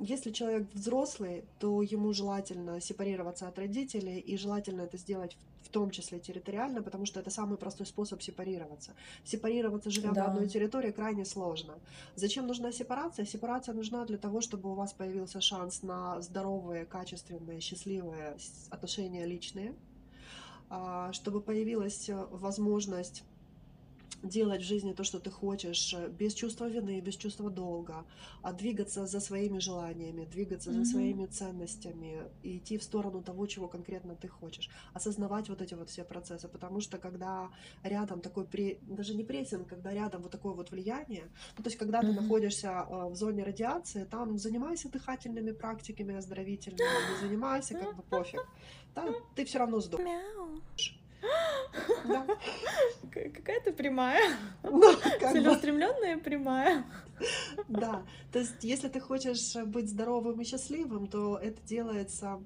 [0.00, 5.90] если человек взрослый, то ему желательно сепарироваться от родителей, и желательно это сделать в том
[5.90, 8.94] числе территориально, потому что это самый простой способ сепарироваться.
[9.24, 10.24] Сепарироваться, живя да.
[10.24, 11.74] на одной территории, крайне сложно.
[12.14, 13.26] Зачем нужна сепарация?
[13.26, 18.36] Сепарация нужна для того, чтобы у вас появился шанс на здоровые, качественные, счастливые
[18.70, 19.74] отношения личные,
[20.70, 23.24] а, чтобы появилась возможность
[24.22, 28.04] делать в жизни то, что ты хочешь, э, без чувства вины, без чувства долга,
[28.42, 30.84] а двигаться за своими желаниями, двигаться mm-hmm.
[30.84, 35.74] за своими ценностями и идти в сторону того, чего конкретно ты хочешь, осознавать вот эти
[35.74, 37.50] вот все процессы, потому что когда
[37.82, 38.78] рядом такой, при...
[38.82, 41.24] даже не прессинг, когда рядом вот такое вот влияние,
[41.56, 42.14] ну, то есть когда mm-hmm.
[42.14, 46.80] ты находишься э, в зоне радиации, там занимайся дыхательными практиками оздоровительными,
[47.12, 48.46] не занимайся, как бы пофиг,
[48.94, 50.98] да, ты все равно сдохнешь.
[52.04, 52.26] Да.
[53.12, 54.36] Какая то прямая.
[54.62, 56.84] Ну, Целеустремленная прямая.
[57.68, 58.02] Да.
[58.32, 62.40] То есть, если ты хочешь быть здоровым и счастливым, то это делается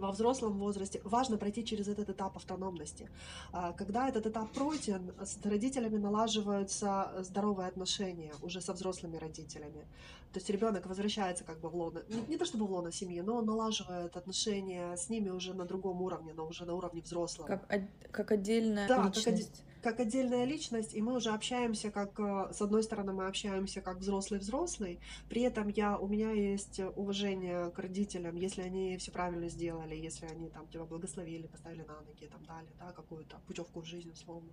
[0.00, 3.08] во взрослом возрасте важно пройти через этот этап автономности.
[3.52, 9.86] А, когда этот этап пройден, с родителями налаживаются здоровые отношения уже со взрослыми родителями.
[10.32, 13.20] То есть ребенок возвращается как бы в лоно, не, не то чтобы в лоно семьи,
[13.20, 17.46] но налаживает отношения с ними уже на другом уровне, но уже на уровне взрослого.
[17.46, 17.68] Как,
[18.10, 19.58] как отдельная да, личность.
[19.58, 23.80] Как, как отдельная личность, и мы уже общаемся как, э, с одной стороны, мы общаемся
[23.80, 29.48] как взрослый-взрослый, при этом я, у меня есть уважение к родителям, если они все правильно
[29.48, 33.84] сделали, если они там тебя благословили, поставили на ноги, там дали, да, какую-то путевку в
[33.84, 34.52] жизнь, условно,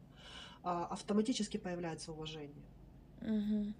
[0.63, 2.65] а, автоматически появляется уважение.
[3.21, 3.73] Угу.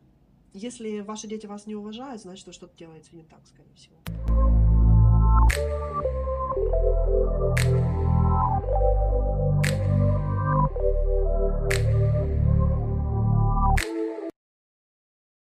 [0.54, 3.98] Если ваши дети вас не уважают, значит, вы что-то делаете не так, скорее всего.